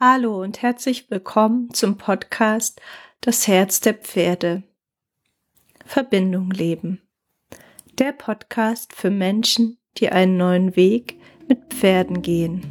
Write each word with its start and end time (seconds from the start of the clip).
Hallo 0.00 0.40
und 0.42 0.62
herzlich 0.62 1.10
willkommen 1.10 1.74
zum 1.74 1.96
Podcast 1.96 2.80
Das 3.20 3.48
Herz 3.48 3.80
der 3.80 3.94
Pferde. 3.94 4.62
Verbindung 5.84 6.52
leben. 6.52 7.02
Der 7.98 8.12
Podcast 8.12 8.92
für 8.92 9.10
Menschen, 9.10 9.76
die 9.96 10.10
einen 10.10 10.36
neuen 10.36 10.76
Weg 10.76 11.18
mit 11.48 11.74
Pferden 11.74 12.22
gehen. 12.22 12.62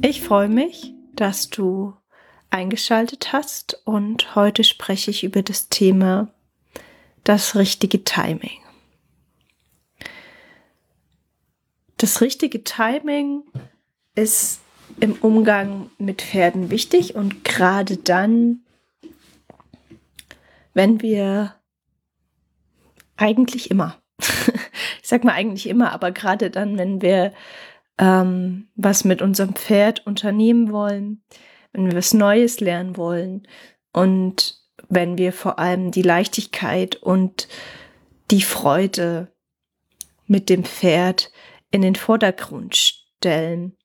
Ich 0.00 0.22
freue 0.22 0.48
mich, 0.48 0.94
dass 1.14 1.50
du 1.50 1.92
eingeschaltet 2.50 3.32
hast 3.32 3.80
und 3.84 4.34
heute 4.34 4.64
spreche 4.64 5.10
ich 5.10 5.24
über 5.24 5.42
das 5.42 5.68
Thema 5.68 6.28
das 7.24 7.54
richtige 7.54 8.04
Timing. 8.04 8.58
Das 11.96 12.20
richtige 12.20 12.64
Timing 12.64 13.42
ist 14.14 14.60
im 14.98 15.12
Umgang 15.14 15.90
mit 15.98 16.22
Pferden 16.22 16.70
wichtig 16.70 17.14
und 17.14 17.44
gerade 17.44 17.96
dann, 17.98 18.60
wenn 20.74 21.02
wir 21.02 21.54
eigentlich 23.16 23.70
immer, 23.70 24.00
ich 24.18 25.08
sag 25.08 25.24
mal 25.24 25.34
eigentlich 25.34 25.68
immer, 25.68 25.92
aber 25.92 26.10
gerade 26.10 26.50
dann, 26.50 26.78
wenn 26.78 27.02
wir 27.02 27.32
ähm, 27.98 28.68
was 28.76 29.04
mit 29.04 29.20
unserem 29.20 29.54
Pferd 29.54 30.06
unternehmen 30.06 30.72
wollen, 30.72 31.22
wenn 31.72 31.86
wir 31.86 31.96
was 31.96 32.14
Neues 32.14 32.60
lernen 32.60 32.96
wollen 32.96 33.46
und 33.92 34.60
wenn 34.88 35.18
wir 35.18 35.32
vor 35.32 35.58
allem 35.58 35.90
die 35.90 36.02
Leichtigkeit 36.02 36.96
und 36.96 37.48
die 38.30 38.42
Freude 38.42 39.32
mit 40.26 40.48
dem 40.48 40.64
Pferd 40.64 41.30
in 41.70 41.82
den 41.82 41.94
Vordergrund 41.94 42.76
stellen. 42.76 43.76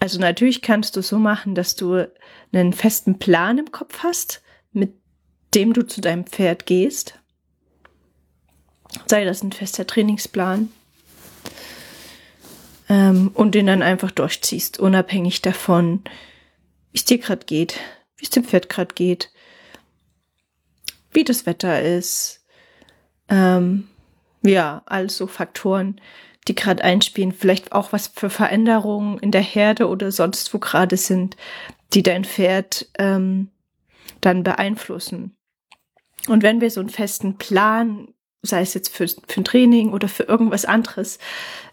Also 0.00 0.18
natürlich 0.18 0.62
kannst 0.62 0.96
du 0.96 1.02
so 1.02 1.18
machen, 1.18 1.54
dass 1.54 1.76
du 1.76 2.08
einen 2.52 2.72
festen 2.72 3.18
Plan 3.18 3.58
im 3.58 3.70
Kopf 3.70 4.02
hast, 4.02 4.42
mit 4.72 4.94
dem 5.54 5.72
du 5.72 5.82
zu 5.82 6.00
deinem 6.00 6.26
Pferd 6.26 6.66
gehst. 6.66 7.18
Sei 9.06 9.24
das 9.24 9.42
ein 9.42 9.52
fester 9.52 9.86
Trainingsplan. 9.86 10.70
Ähm, 12.88 13.30
und 13.34 13.54
den 13.54 13.66
dann 13.66 13.82
einfach 13.82 14.10
durchziehst, 14.10 14.78
unabhängig 14.78 15.40
davon, 15.40 16.02
wie 16.92 16.98
es 16.98 17.04
dir 17.04 17.18
gerade 17.18 17.44
geht, 17.46 17.80
wie 18.16 18.24
es 18.24 18.30
dem 18.30 18.44
Pferd 18.44 18.68
gerade 18.68 18.94
geht, 18.94 19.30
wie 21.10 21.24
das 21.24 21.46
Wetter 21.46 21.82
ist. 21.82 22.44
Ähm, 23.28 23.88
ja, 24.42 24.82
also 24.86 25.26
Faktoren, 25.26 26.00
die 26.48 26.54
gerade 26.54 26.82
einspielen, 26.82 27.32
vielleicht 27.32 27.72
auch 27.72 27.92
was 27.92 28.08
für 28.08 28.30
Veränderungen 28.30 29.18
in 29.18 29.30
der 29.30 29.42
Herde 29.42 29.88
oder 29.88 30.10
sonst 30.12 30.52
wo 30.52 30.58
gerade 30.58 30.96
sind, 30.96 31.36
die 31.92 32.02
dein 32.02 32.24
Pferd 32.24 32.88
ähm, 32.98 33.50
dann 34.20 34.42
beeinflussen. 34.42 35.36
Und 36.28 36.42
wenn 36.42 36.60
wir 36.60 36.70
so 36.70 36.80
einen 36.80 36.88
festen 36.88 37.36
Plan, 37.38 38.08
sei 38.42 38.62
es 38.62 38.74
jetzt 38.74 38.94
für, 38.94 39.06
für 39.06 39.40
ein 39.40 39.44
Training 39.44 39.92
oder 39.92 40.08
für 40.08 40.24
irgendwas 40.24 40.64
anderes 40.64 41.18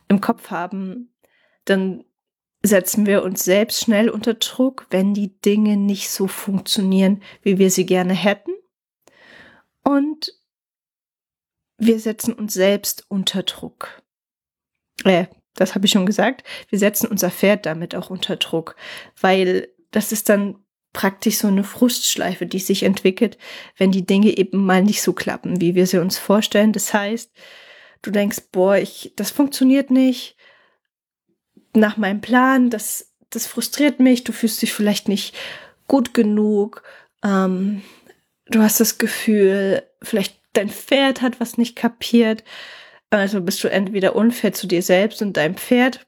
im 0.08 0.22
Kopf 0.22 0.52
haben, 0.52 1.14
dann 1.66 2.03
setzen 2.61 3.05
wir 3.05 3.23
uns 3.23 3.43
selbst 3.43 3.83
schnell 3.83 4.09
unter 4.09 4.33
Druck, 4.33 4.88
wenn 4.89 5.13
die 5.13 5.39
Dinge 5.39 5.77
nicht 5.77 6.09
so 6.09 6.27
funktionieren, 6.27 7.23
wie 7.41 7.57
wir 7.57 7.71
sie 7.71 7.85
gerne 7.85 8.13
hätten. 8.13 8.51
Und 9.83 10.33
wir 11.77 11.99
setzen 11.99 12.33
uns 12.33 12.53
selbst 12.53 13.05
unter 13.07 13.43
Druck. 13.43 14.01
Äh, 15.05 15.27
das 15.55 15.75
habe 15.75 15.85
ich 15.85 15.91
schon 15.91 16.06
gesagt. 16.06 16.44
Wir 16.69 16.79
setzen 16.79 17.07
unser 17.07 17.31
Pferd 17.31 17.66
damit 17.66 17.95
auch 17.95 18.09
unter 18.09 18.35
Druck, 18.35 18.75
weil 19.19 19.69
das 19.91 20.11
ist 20.11 20.29
dann 20.29 20.63
praktisch 20.91 21.38
so 21.38 21.47
eine 21.47 21.63
Frustschleife, 21.63 22.45
die 22.45 22.59
sich 22.59 22.84
entwickelt, 22.84 23.38
wenn 23.78 23.91
die 23.91 24.05
Dinge 24.05 24.35
eben 24.38 24.66
mal 24.66 24.84
nicht 24.84 25.01
so 25.01 25.13
klappen, 25.13 25.61
wie 25.61 25.75
wir 25.75 25.88
sie 25.88 26.00
uns 26.00 26.17
vorstellen. 26.17 26.73
Das 26.73 26.94
heißt, 26.94 27.31
du 28.01 28.11
denkst, 28.11 28.50
boah, 28.51 28.78
ich, 28.78 29.13
das 29.16 29.31
funktioniert 29.31 29.91
nicht 29.91 30.35
nach 31.74 31.97
meinem 31.97 32.22
Plan, 32.22 32.69
das, 32.69 33.13
das 33.30 33.47
frustriert 33.47 34.00
mich, 34.00 34.24
du 34.24 34.31
fühlst 34.31 34.62
dich 34.62 34.74
vielleicht 34.74 35.07
nicht 35.07 35.35
gut 35.88 36.13
genug, 36.13 36.84
ähm, 37.24 37.81
du 38.47 38.62
hast 38.62 38.80
das 38.80 38.97
Gefühl, 38.97 39.84
vielleicht 40.02 40.40
dein 40.53 40.69
Pferd 40.69 41.22
hat 41.22 41.40
was 41.40 41.58
nicht 41.58 41.75
kapiert, 41.75 42.44
also 43.09 43.41
bist 43.41 43.63
du 43.63 43.69
entweder 43.69 44.16
unfair 44.16 44.53
zu 44.53 44.68
dir 44.68 44.81
selbst 44.81 45.22
und 45.22 45.38
deinem 45.38 45.56
Pferd 45.56 46.06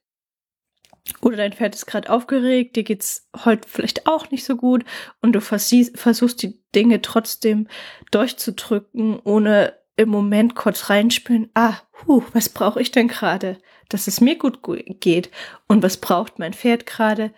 oder 1.21 1.37
dein 1.37 1.53
Pferd 1.53 1.75
ist 1.75 1.87
gerade 1.87 2.09
aufgeregt, 2.09 2.75
dir 2.75 2.83
geht's 2.83 3.27
heute 3.43 3.67
vielleicht 3.67 4.07
auch 4.07 4.29
nicht 4.29 4.45
so 4.45 4.55
gut 4.55 4.85
und 5.21 5.33
du 5.33 5.41
versuchst 5.41 6.43
die 6.43 6.61
Dinge 6.75 7.01
trotzdem 7.01 7.67
durchzudrücken, 8.11 9.19
ohne 9.23 9.73
im 10.01 10.09
Moment 10.09 10.55
kurz 10.55 10.89
reinspüren, 10.89 11.49
ah, 11.53 11.75
huh, 12.05 12.23
was 12.33 12.49
brauche 12.49 12.81
ich 12.81 12.91
denn 12.91 13.07
gerade? 13.07 13.57
Dass 13.89 14.07
es 14.07 14.21
mir 14.21 14.37
gut 14.37 14.59
geht. 14.99 15.29
Und 15.67 15.83
was 15.83 15.97
braucht 15.97 16.39
mein 16.39 16.53
Pferd 16.53 16.85
gerade? 16.85 17.33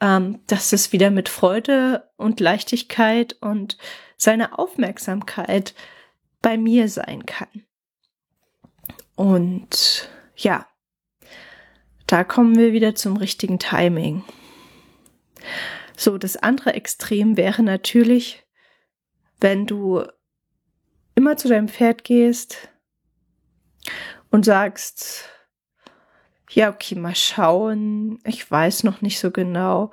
Ähm, 0.00 0.40
dass 0.46 0.72
es 0.72 0.92
wieder 0.92 1.10
mit 1.10 1.28
Freude 1.28 2.10
und 2.16 2.40
Leichtigkeit 2.40 3.36
und 3.40 3.78
seiner 4.16 4.58
Aufmerksamkeit 4.58 5.74
bei 6.42 6.58
mir 6.58 6.88
sein 6.88 7.24
kann. 7.26 7.64
Und 9.14 10.10
ja, 10.36 10.66
da 12.06 12.24
kommen 12.24 12.56
wir 12.56 12.72
wieder 12.72 12.94
zum 12.94 13.16
richtigen 13.16 13.58
Timing. 13.58 14.22
So, 15.96 16.18
das 16.18 16.36
andere 16.36 16.74
Extrem 16.74 17.36
wäre 17.36 17.62
natürlich, 17.62 18.44
wenn 19.40 19.66
du 19.66 20.04
immer 21.16 21.36
zu 21.36 21.48
deinem 21.48 21.68
Pferd 21.68 22.04
gehst 22.04 22.68
und 24.30 24.44
sagst, 24.44 25.28
ja, 26.50 26.70
okay, 26.70 26.94
mal 26.94 27.16
schauen, 27.16 28.20
ich 28.24 28.48
weiß 28.48 28.84
noch 28.84 29.00
nicht 29.00 29.18
so 29.18 29.32
genau, 29.32 29.90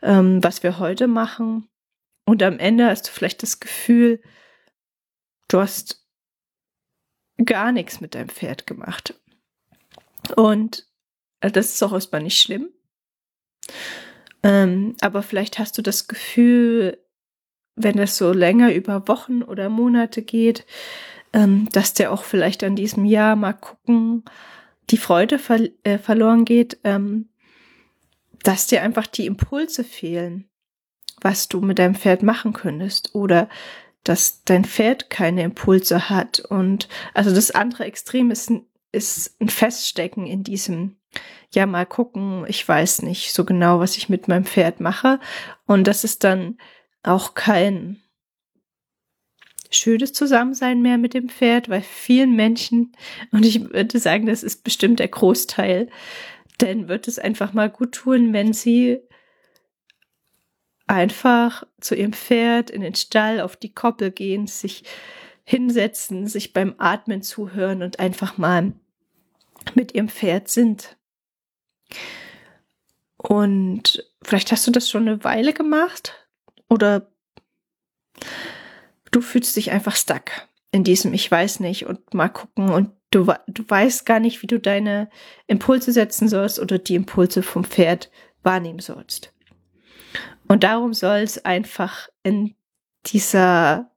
ähm, 0.00 0.42
was 0.42 0.62
wir 0.62 0.78
heute 0.78 1.06
machen. 1.06 1.68
Und 2.24 2.42
am 2.42 2.58
Ende 2.58 2.86
hast 2.86 3.08
du 3.08 3.12
vielleicht 3.12 3.42
das 3.42 3.60
Gefühl, 3.60 4.22
du 5.48 5.60
hast 5.60 6.06
gar 7.44 7.72
nichts 7.72 8.00
mit 8.00 8.14
deinem 8.14 8.28
Pferd 8.28 8.66
gemacht. 8.66 9.14
Und 10.36 10.86
äh, 11.40 11.50
das 11.50 11.74
ist 11.74 11.82
auch 11.82 11.92
erstmal 11.92 12.22
nicht 12.22 12.40
schlimm. 12.40 12.70
Ähm, 14.42 14.96
aber 15.00 15.22
vielleicht 15.22 15.58
hast 15.58 15.76
du 15.76 15.82
das 15.82 16.08
Gefühl, 16.08 16.98
wenn 17.82 17.98
es 17.98 18.16
so 18.16 18.32
länger 18.32 18.72
über 18.72 19.08
Wochen 19.08 19.42
oder 19.42 19.68
Monate 19.68 20.22
geht, 20.22 20.66
ähm, 21.32 21.68
dass 21.72 21.94
der 21.94 22.12
auch 22.12 22.24
vielleicht 22.24 22.64
an 22.64 22.76
diesem 22.76 23.04
Jahr 23.04 23.36
mal 23.36 23.52
gucken, 23.52 24.24
die 24.90 24.96
Freude 24.96 25.38
ver 25.38 25.60
äh, 25.84 25.98
verloren 25.98 26.44
geht, 26.44 26.78
ähm, 26.84 27.28
dass 28.42 28.66
dir 28.66 28.82
einfach 28.82 29.06
die 29.06 29.26
Impulse 29.26 29.84
fehlen, 29.84 30.48
was 31.20 31.48
du 31.48 31.60
mit 31.60 31.78
deinem 31.78 31.94
Pferd 31.94 32.22
machen 32.22 32.52
könntest 32.52 33.14
oder 33.14 33.48
dass 34.02 34.44
dein 34.44 34.64
Pferd 34.64 35.10
keine 35.10 35.42
Impulse 35.42 36.08
hat. 36.08 36.40
Und 36.40 36.88
also 37.12 37.34
das 37.34 37.50
andere 37.50 37.84
Extrem 37.84 38.30
ist 38.30 38.50
ein, 38.50 38.66
ist 38.92 39.40
ein 39.40 39.50
Feststecken 39.50 40.26
in 40.26 40.42
diesem 40.42 40.96
ja 41.52 41.66
mal 41.66 41.86
gucken, 41.86 42.44
ich 42.46 42.66
weiß 42.66 43.02
nicht 43.02 43.32
so 43.32 43.44
genau, 43.44 43.80
was 43.80 43.96
ich 43.96 44.08
mit 44.08 44.28
meinem 44.28 44.44
Pferd 44.44 44.80
mache. 44.80 45.18
Und 45.66 45.86
das 45.86 46.04
ist 46.04 46.24
dann 46.24 46.58
auch 47.02 47.34
kein 47.34 48.02
schönes 49.70 50.12
Zusammensein 50.12 50.82
mehr 50.82 50.98
mit 50.98 51.14
dem 51.14 51.28
Pferd, 51.28 51.68
weil 51.68 51.82
vielen 51.82 52.34
Menschen, 52.34 52.92
und 53.30 53.44
ich 53.44 53.72
würde 53.72 53.98
sagen, 53.98 54.26
das 54.26 54.42
ist 54.42 54.64
bestimmt 54.64 54.98
der 54.98 55.08
Großteil, 55.08 55.88
denn 56.60 56.88
wird 56.88 57.08
es 57.08 57.18
einfach 57.18 57.52
mal 57.52 57.70
gut 57.70 57.92
tun, 57.92 58.32
wenn 58.32 58.52
sie 58.52 58.98
einfach 60.86 61.64
zu 61.80 61.94
ihrem 61.94 62.12
Pferd 62.12 62.70
in 62.70 62.82
den 62.82 62.96
Stall 62.96 63.40
auf 63.40 63.56
die 63.56 63.72
Koppel 63.72 64.10
gehen, 64.10 64.48
sich 64.48 64.82
hinsetzen, 65.44 66.26
sich 66.26 66.52
beim 66.52 66.74
Atmen 66.78 67.22
zuhören 67.22 67.82
und 67.82 68.00
einfach 68.00 68.38
mal 68.38 68.72
mit 69.74 69.94
ihrem 69.94 70.08
Pferd 70.08 70.48
sind. 70.48 70.96
Und 73.16 74.04
vielleicht 74.22 74.50
hast 74.50 74.66
du 74.66 74.70
das 74.72 74.90
schon 74.90 75.06
eine 75.06 75.22
Weile 75.22 75.52
gemacht 75.52 76.19
oder 76.70 77.10
du 79.10 79.20
fühlst 79.20 79.56
dich 79.56 79.70
einfach 79.70 79.96
stuck 79.96 80.30
in 80.72 80.84
diesem 80.84 81.12
Ich 81.12 81.30
weiß 81.30 81.60
nicht 81.60 81.86
und 81.86 82.14
mal 82.14 82.28
gucken 82.28 82.70
und 82.70 82.92
du, 83.10 83.26
du 83.48 83.64
weißt 83.68 84.06
gar 84.06 84.20
nicht, 84.20 84.42
wie 84.42 84.46
du 84.46 84.58
deine 84.58 85.10
Impulse 85.46 85.92
setzen 85.92 86.28
sollst 86.28 86.58
oder 86.58 86.78
die 86.78 86.94
Impulse 86.94 87.42
vom 87.42 87.64
Pferd 87.64 88.10
wahrnehmen 88.42 88.78
sollst. 88.78 89.32
Und 90.48 90.64
darum 90.64 90.94
soll 90.94 91.18
es 91.18 91.44
einfach 91.44 92.08
in 92.22 92.54
dieser 93.06 93.90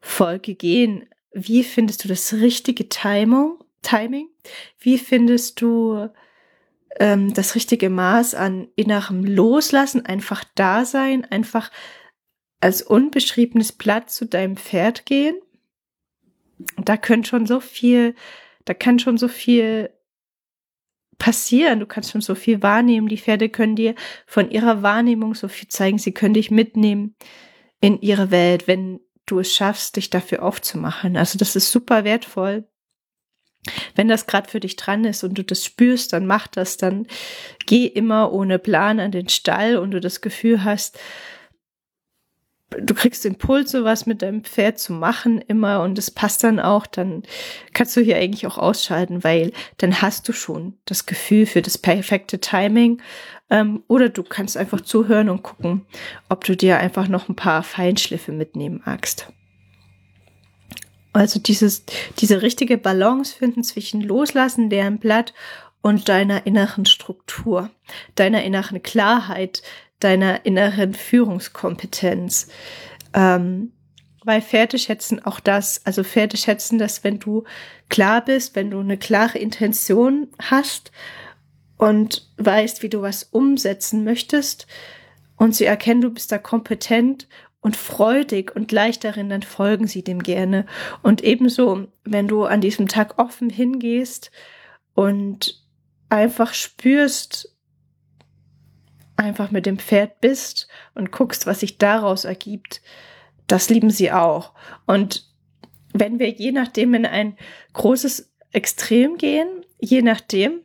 Folge 0.00 0.54
gehen. 0.54 1.08
Wie 1.32 1.64
findest 1.64 2.04
du 2.04 2.08
das 2.08 2.32
richtige 2.34 2.88
Timing? 2.88 3.58
Timing? 3.82 4.28
Wie 4.78 4.98
findest 4.98 5.60
du 5.60 6.08
ähm, 6.98 7.34
das 7.34 7.54
richtige 7.54 7.90
Maß 7.90 8.34
an 8.34 8.68
innerem 8.76 9.24
Loslassen, 9.24 10.04
einfach 10.06 10.44
da 10.54 10.84
sein, 10.84 11.24
einfach 11.24 11.70
als 12.60 12.82
unbeschriebenes 12.82 13.72
Blatt 13.72 14.10
zu 14.10 14.26
deinem 14.26 14.56
Pferd 14.56 15.06
gehen? 15.06 15.36
Da 16.76 16.96
können 16.96 17.24
schon 17.24 17.46
so 17.46 17.60
viel, 17.60 18.14
da 18.64 18.74
kann 18.74 18.98
schon 18.98 19.18
so 19.18 19.28
viel 19.28 19.90
passieren. 21.18 21.80
Du 21.80 21.86
kannst 21.86 22.10
schon 22.10 22.20
so 22.20 22.34
viel 22.34 22.62
wahrnehmen. 22.62 23.08
Die 23.08 23.18
Pferde 23.18 23.48
können 23.48 23.76
dir 23.76 23.94
von 24.26 24.50
ihrer 24.50 24.82
Wahrnehmung 24.82 25.34
so 25.34 25.48
viel 25.48 25.68
zeigen. 25.68 25.98
Sie 25.98 26.12
können 26.12 26.34
dich 26.34 26.50
mitnehmen 26.50 27.14
in 27.80 28.00
ihre 28.00 28.30
Welt, 28.30 28.66
wenn 28.66 29.00
du 29.26 29.40
es 29.40 29.54
schaffst, 29.54 29.96
dich 29.96 30.10
dafür 30.10 30.42
aufzumachen. 30.42 31.16
Also 31.16 31.38
das 31.38 31.56
ist 31.56 31.70
super 31.70 32.04
wertvoll. 32.04 32.68
Wenn 33.96 34.06
das 34.06 34.26
gerade 34.26 34.48
für 34.48 34.60
dich 34.60 34.76
dran 34.76 35.04
ist 35.04 35.24
und 35.24 35.36
du 35.36 35.42
das 35.42 35.64
spürst, 35.64 36.12
dann 36.12 36.26
mach 36.26 36.46
das, 36.46 36.76
dann 36.76 37.06
geh 37.66 37.86
immer 37.86 38.32
ohne 38.32 38.60
Plan 38.60 39.00
an 39.00 39.10
den 39.10 39.28
Stall 39.28 39.76
und 39.76 39.90
du 39.90 40.00
das 40.00 40.20
Gefühl 40.20 40.62
hast, 40.62 40.98
du 42.70 42.94
kriegst 42.94 43.24
Impuls, 43.24 43.70
sowas 43.70 44.06
mit 44.06 44.22
deinem 44.22 44.42
Pferd 44.42 44.78
zu 44.78 44.92
machen 44.92 45.40
immer 45.40 45.82
und 45.82 45.98
es 45.98 46.10
passt 46.10 46.42
dann 46.44 46.58
auch, 46.58 46.86
dann 46.86 47.22
kannst 47.72 47.96
du 47.96 48.00
hier 48.00 48.16
eigentlich 48.16 48.46
auch 48.46 48.58
ausschalten, 48.58 49.22
weil 49.22 49.52
dann 49.78 50.02
hast 50.02 50.28
du 50.28 50.32
schon 50.32 50.74
das 50.84 51.06
Gefühl 51.06 51.46
für 51.46 51.62
das 51.62 51.78
perfekte 51.78 52.40
Timing. 52.40 53.00
Ähm, 53.48 53.84
oder 53.86 54.08
du 54.08 54.24
kannst 54.24 54.56
einfach 54.56 54.80
zuhören 54.80 55.30
und 55.30 55.44
gucken, 55.44 55.86
ob 56.28 56.44
du 56.44 56.56
dir 56.56 56.78
einfach 56.78 57.06
noch 57.06 57.28
ein 57.28 57.36
paar 57.36 57.62
Feinschliffe 57.62 58.32
mitnehmen 58.32 58.82
magst. 58.84 59.28
Also 61.12 61.38
dieses, 61.40 61.84
diese 62.18 62.42
richtige 62.42 62.76
Balance 62.76 63.36
finden 63.36 63.62
zwischen 63.62 64.02
Loslassen, 64.02 64.68
deren 64.68 64.98
Blatt 64.98 65.32
und 65.80 66.08
deiner 66.08 66.46
inneren 66.46 66.84
Struktur, 66.84 67.70
deiner 68.16 68.42
inneren 68.42 68.82
Klarheit, 68.82 69.62
deiner 70.00 70.44
inneren 70.44 70.94
Führungskompetenz. 70.94 72.48
Ähm, 73.14 73.72
weil 74.24 74.42
Pferde 74.42 74.78
schätzen 74.78 75.24
auch 75.24 75.38
das, 75.38 75.86
also 75.86 76.02
Pferde 76.02 76.36
schätzen 76.36 76.78
das, 76.78 77.04
wenn 77.04 77.20
du 77.20 77.44
klar 77.88 78.24
bist, 78.24 78.56
wenn 78.56 78.72
du 78.72 78.80
eine 78.80 78.98
klare 78.98 79.38
Intention 79.38 80.28
hast 80.42 80.90
und 81.76 82.28
weißt, 82.36 82.82
wie 82.82 82.88
du 82.88 83.02
was 83.02 83.22
umsetzen 83.22 84.02
möchtest 84.02 84.66
und 85.36 85.54
sie 85.54 85.64
erkennen, 85.64 86.00
du 86.00 86.10
bist 86.10 86.32
da 86.32 86.38
kompetent 86.38 87.28
und 87.60 87.76
freudig 87.76 88.54
und 88.54 88.72
leicht 88.72 89.04
darin, 89.04 89.28
dann 89.28 89.42
folgen 89.42 89.86
sie 89.86 90.02
dem 90.02 90.22
gerne. 90.22 90.66
Und 91.02 91.22
ebenso, 91.22 91.86
wenn 92.04 92.28
du 92.28 92.44
an 92.44 92.60
diesem 92.60 92.88
Tag 92.88 93.18
offen 93.18 93.50
hingehst 93.50 94.30
und 94.94 95.62
einfach 96.08 96.54
spürst, 96.54 97.55
einfach 99.16 99.50
mit 99.50 99.66
dem 99.66 99.78
Pferd 99.78 100.20
bist 100.20 100.68
und 100.94 101.12
guckst, 101.12 101.46
was 101.46 101.60
sich 101.60 101.78
daraus 101.78 102.24
ergibt, 102.24 102.82
das 103.46 103.68
lieben 103.70 103.90
sie 103.90 104.12
auch. 104.12 104.52
Und 104.86 105.26
wenn 105.92 106.18
wir 106.18 106.28
je 106.30 106.52
nachdem 106.52 106.94
in 106.94 107.06
ein 107.06 107.36
großes 107.72 108.32
Extrem 108.52 109.16
gehen, 109.16 109.48
je 109.80 110.02
nachdem, 110.02 110.60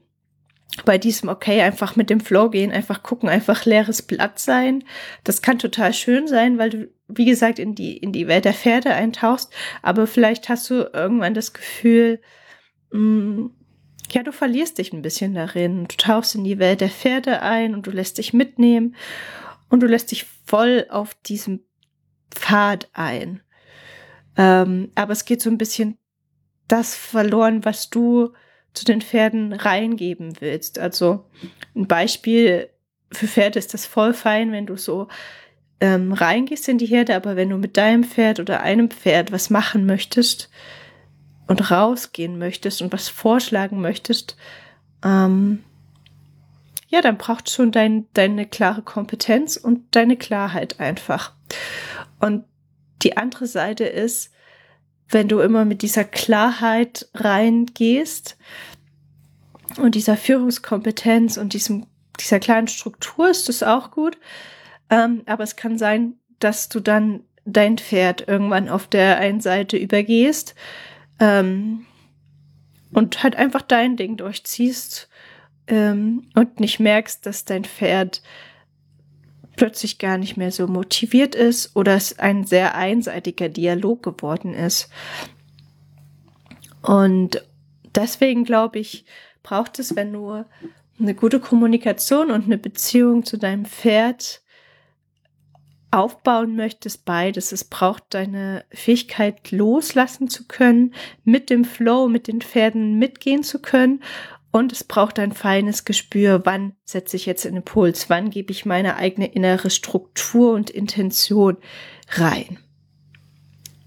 bei 0.86 0.98
diesem 0.98 1.30
okay 1.30 1.62
einfach 1.62 1.96
mit 1.96 2.10
dem 2.10 2.22
Flow 2.22 2.50
gehen, 2.50 2.72
einfach 2.72 3.04
gucken, 3.04 3.28
einfach 3.28 3.66
leeres 3.66 4.02
Blatt 4.02 4.40
sein. 4.40 4.84
Das 5.24 5.42
kann 5.42 5.60
total 5.60 5.94
schön 5.94 6.28
sein, 6.28 6.58
weil 6.58 6.70
du, 6.70 6.90
wie 7.10 7.26
gesagt, 7.26 7.60
in 7.60 7.76
die, 7.76 7.98
in 7.98 8.14
die 8.14 8.28
Welt 8.28 8.46
der 8.46 8.54
Pferde 8.54 8.94
eintauchst. 8.94 9.52
Aber 9.82 10.08
vielleicht 10.08 10.48
hast 10.48 10.70
du 10.70 10.90
irgendwann 10.94 11.34
das 11.34 11.54
Gefühl, 11.54 12.22
mh, 12.92 13.00
mm, 13.00 13.56
ja, 14.14 14.24
du 14.24 14.32
verlierst 14.32 14.78
dich 14.78 14.94
ein 14.94 15.02
bisschen 15.02 15.34
darin. 15.34 15.86
Du 15.88 15.96
tauchst 15.98 16.36
in 16.36 16.44
die 16.44 16.60
Welt 16.60 16.82
der 16.82 16.90
Pferde 16.90 17.42
ein 17.42 17.74
und 17.74 17.88
du 17.88 17.92
lässt 17.92 18.18
dich 18.18 18.34
mitnehmen 18.34 18.96
und 19.70 19.82
du 19.82 19.88
lässt 19.88 20.12
dich 20.12 20.26
voll 20.46 20.86
auf 20.90 21.14
diesem 21.14 21.62
Pfad 22.32 22.90
ein. 22.94 23.42
Ähm, 24.38 24.92
aber 24.96 25.14
es 25.14 25.26
geht 25.26 25.42
so 25.42 25.50
ein 25.50 25.58
bisschen 25.58 25.98
das 26.68 26.96
verloren, 26.96 27.66
was 27.66 27.90
du 27.90 28.34
zu 28.74 28.86
den 28.86 29.02
Pferden 29.02 29.54
reingeben 29.54 30.40
willst. 30.40 30.80
Also 30.80 31.26
ein 31.76 31.88
Beispiel 31.88 32.70
für 33.12 33.28
Pferde 33.28 33.60
ist 33.60 33.74
das 33.74 33.86
voll 33.86 34.14
fein, 34.14 34.52
wenn 34.52 34.66
du 34.66 34.78
so 34.78 35.10
ähm, 35.82 36.14
reingehst 36.14 36.70
in 36.70 36.78
die 36.78 36.86
Herde, 36.86 37.16
aber 37.16 37.36
wenn 37.36 37.50
du 37.50 37.58
mit 37.58 37.76
deinem 37.76 38.04
Pferd 38.04 38.40
oder 38.40 38.62
einem 38.62 38.90
Pferd 38.90 39.32
was 39.32 39.50
machen 39.50 39.86
möchtest 39.86 40.50
und 41.48 41.72
rausgehen 41.72 42.38
möchtest 42.38 42.82
und 42.82 42.94
was 42.94 43.10
vorschlagen 43.10 43.82
möchtest, 43.82 44.38
ähm, 45.04 45.64
ja, 46.88 47.02
dann 47.02 47.18
braucht 47.18 47.50
schon 47.50 47.72
dein, 47.72 48.08
deine 48.14 48.46
klare 48.46 48.82
Kompetenz 48.82 49.56
und 49.56 49.96
deine 49.96 50.18
Klarheit 50.18 50.80
einfach. 50.80 51.34
Und 52.20 52.44
die 53.02 53.18
andere 53.18 53.48
Seite 53.48 53.86
ist, 53.86 54.32
wenn 55.10 55.28
du 55.28 55.40
immer 55.40 55.66
mit 55.66 55.82
dieser 55.82 56.04
Klarheit 56.04 57.10
reingehst 57.14 58.38
und 59.78 59.96
dieser 59.96 60.18
Führungskompetenz 60.18 61.38
und 61.38 61.54
diesem, 61.54 61.86
dieser 62.20 62.40
kleinen 62.40 62.68
Struktur 62.68 63.30
ist 63.30 63.48
das 63.50 63.64
auch 63.64 63.92
gut. 63.92 64.18
Ähm, 64.90 65.24
aber 65.26 65.44
es 65.44 65.56
kann 65.56 65.78
sein, 65.78 66.16
dass 66.40 66.70
du 66.70 66.82
dann 66.82 67.24
dein 67.46 67.78
Pferd 67.78 68.28
irgendwann 68.28 68.70
auf 68.70 68.88
der 68.88 69.18
einen 69.18 69.42
Seite 69.42 69.78
übergehst 69.78 70.56
ähm, 71.22 71.86
und 72.92 73.24
halt 73.24 73.38
einfach 73.38 73.62
dein 73.62 73.96
Ding 73.96 74.18
durchziehst 74.18 75.08
ähm, 75.68 76.28
und 76.36 76.60
nicht 76.60 76.80
merkst, 76.80 77.26
dass 77.26 77.46
dein 77.46 77.64
Pferd 77.64 78.22
plötzlich 79.56 80.00
gar 80.00 80.18
nicht 80.18 80.36
mehr 80.36 80.52
so 80.52 80.68
motiviert 80.68 81.36
ist 81.36 81.76
oder 81.76 81.96
es 81.96 82.20
ein 82.20 82.46
sehr 82.46 82.76
einseitiger 82.76 83.48
Dialog 83.48 84.04
geworden 84.04 84.54
ist. 84.54 84.90
Und 86.82 87.46
deswegen 87.94 88.44
glaube 88.44 88.80
ich, 88.80 89.06
braucht 89.44 89.78
es, 89.80 89.96
wenn 89.96 90.12
du 90.12 90.44
eine 91.00 91.16
gute 91.16 91.40
Kommunikation 91.40 92.32
und 92.32 92.46
eine 92.46 92.58
Beziehung 92.58 93.24
zu 93.24 93.38
deinem 93.38 93.66
Pferd 93.66 94.41
aufbauen 95.92 96.56
möchtest, 96.56 97.06
beides. 97.06 97.52
Es 97.52 97.66
braucht 97.66 98.04
deine 98.10 98.64
Fähigkeit 98.72 99.52
loslassen 99.52 100.30
zu 100.30 100.48
können, 100.48 100.94
mit 101.24 101.50
dem 101.50 101.66
Flow, 101.66 102.08
mit 102.08 102.28
den 102.28 102.42
Pferden 102.42 102.98
mitgehen 102.98 103.44
zu 103.44 103.60
können 103.60 104.02
und 104.52 104.74
es 104.74 104.84
braucht 104.84 105.18
ein 105.18 105.32
feines 105.32 105.86
Gespür, 105.86 106.46
wann 106.46 106.74
setze 106.84 107.16
ich 107.16 107.26
jetzt 107.26 107.46
einen 107.46 107.58
Impuls, 107.58 108.10
wann 108.10 108.30
gebe 108.30 108.52
ich 108.52 108.66
meine 108.66 108.98
eigene 108.98 109.28
innere 109.28 109.70
Struktur 109.70 110.54
und 110.54 110.70
Intention 110.70 111.58
rein. 112.10 112.60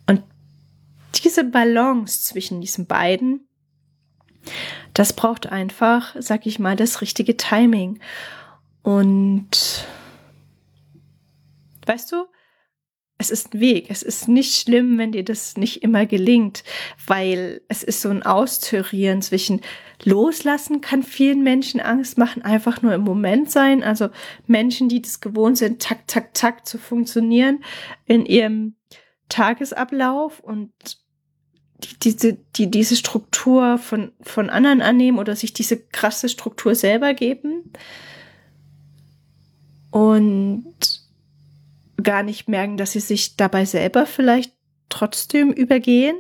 Und 0.07 0.23
diese 1.23 1.45
Balance 1.45 2.23
zwischen 2.23 2.63
diesen 2.63 2.87
beiden, 2.87 3.47
das 4.95 5.13
braucht 5.13 5.47
einfach, 5.47 6.17
sag 6.19 6.47
ich 6.47 6.59
mal, 6.59 6.77
das 6.77 7.03
richtige 7.03 7.37
Timing. 7.37 8.01
Und 8.83 9.87
weißt 11.87 12.13
du, 12.13 12.27
es 13.17 13.31
ist 13.31 13.55
ein 13.55 13.61
Weg. 13.61 13.87
Es 13.91 14.03
ist 14.03 14.29
nicht 14.29 14.61
schlimm, 14.61 14.99
wenn 14.99 15.13
dir 15.13 15.25
das 15.25 15.57
nicht 15.57 15.83
immer 15.83 16.05
gelingt, 16.05 16.65
weil 17.07 17.63
es 17.69 17.83
ist 17.83 18.01
so 18.01 18.11
ein 18.11 18.25
Austarieren 18.25 19.23
zwischen 19.23 19.61
Loslassen 20.03 20.81
kann 20.81 21.03
vielen 21.03 21.43
Menschen 21.45 21.81
Angst 21.81 22.19
machen, 22.19 22.43
einfach 22.43 22.83
nur 22.83 22.93
im 22.93 23.03
Moment 23.03 23.51
sein. 23.51 23.85
Also 23.85 24.09
Menschen, 24.47 24.89
die 24.89 25.01
das 25.01 25.21
gewohnt 25.21 25.59
sind, 25.59 25.81
tak, 25.81 26.07
tak, 26.09 26.35
tak 26.35 26.67
zu 26.67 26.77
funktionieren 26.77 27.63
in 28.05 28.27
ihrem 28.27 28.75
Tagesablauf 29.29 30.41
und 30.41 30.73
die, 31.79 31.99
diese, 31.99 32.35
die 32.57 32.71
diese 32.71 32.97
Struktur 32.97 33.79
von, 33.79 34.13
von 34.21 34.51
anderen 34.51 34.83
annehmen 34.83 35.19
oder 35.19 35.37
sich 35.37 35.53
diese 35.53 35.79
krasse 35.79 36.29
Struktur 36.29 36.75
selber 36.75 37.15
geben. 37.15 37.73
Und 39.91 40.94
gar 42.05 42.23
nicht 42.23 42.49
merken, 42.49 42.77
dass 42.77 42.93
sie 42.93 43.01
sich 43.01 43.37
dabei 43.37 43.65
selber 43.65 44.07
vielleicht 44.07 44.53
trotzdem 44.89 45.53
übergehen 45.53 46.17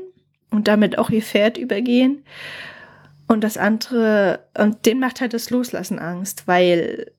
und 0.50 0.68
damit 0.68 0.98
auch 0.98 1.10
ihr 1.10 1.22
Pferd 1.22 1.58
übergehen. 1.58 2.24
Und 3.26 3.42
das 3.42 3.56
andere, 3.56 4.46
und 4.56 4.84
den 4.86 4.98
macht 4.98 5.20
halt 5.20 5.32
das 5.32 5.50
Loslassen 5.50 5.98
Angst, 5.98 6.46
weil 6.46 7.12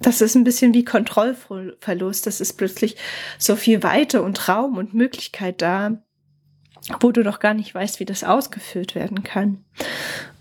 das 0.00 0.20
ist 0.20 0.34
ein 0.34 0.44
bisschen 0.44 0.72
wie 0.72 0.84
Kontrollverlust. 0.84 2.26
Das 2.26 2.40
ist 2.40 2.54
plötzlich 2.54 2.96
so 3.38 3.56
viel 3.56 3.82
Weite 3.82 4.22
und 4.22 4.48
Raum 4.48 4.78
und 4.78 4.94
Möglichkeit 4.94 5.60
da, 5.60 6.02
wo 7.00 7.12
du 7.12 7.22
doch 7.22 7.38
gar 7.38 7.54
nicht 7.54 7.74
weißt, 7.74 8.00
wie 8.00 8.06
das 8.06 8.24
ausgefüllt 8.24 8.94
werden 8.94 9.22
kann. 9.22 9.64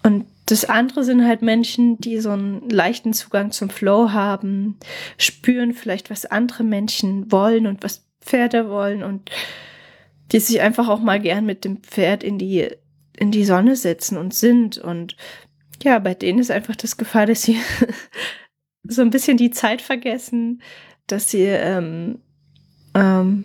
Und 0.03 0.25
das 0.49 0.65
andere 0.65 1.03
sind 1.03 1.27
halt 1.27 1.43
Menschen, 1.43 1.99
die 1.99 2.19
so 2.19 2.31
einen 2.31 2.67
leichten 2.69 3.13
Zugang 3.13 3.51
zum 3.51 3.69
Flow 3.69 4.11
haben, 4.11 4.77
spüren 5.17 5.73
vielleicht, 5.73 6.09
was 6.09 6.25
andere 6.25 6.63
Menschen 6.63 7.31
wollen 7.31 7.67
und 7.67 7.83
was 7.83 8.07
Pferde 8.19 8.67
wollen 8.67 9.03
und 9.03 9.29
die 10.31 10.39
sich 10.39 10.61
einfach 10.61 10.87
auch 10.87 11.01
mal 11.01 11.19
gern 11.19 11.45
mit 11.45 11.65
dem 11.65 11.83
Pferd 11.83 12.23
in 12.23 12.39
die, 12.39 12.67
in 13.15 13.29
die 13.29 13.45
Sonne 13.45 13.75
setzen 13.75 14.17
und 14.17 14.33
sind. 14.33 14.79
Und 14.79 15.15
ja, 15.83 15.99
bei 15.99 16.15
denen 16.15 16.39
ist 16.39 16.51
einfach 16.51 16.75
das 16.75 16.97
Gefahr, 16.97 17.27
dass 17.27 17.43
sie 17.43 17.57
so 18.83 19.03
ein 19.03 19.11
bisschen 19.11 19.37
die 19.37 19.51
Zeit 19.51 19.83
vergessen, 19.83 20.63
dass 21.05 21.29
sie 21.29 21.43
ähm, 21.43 22.19
ähm, 22.95 23.43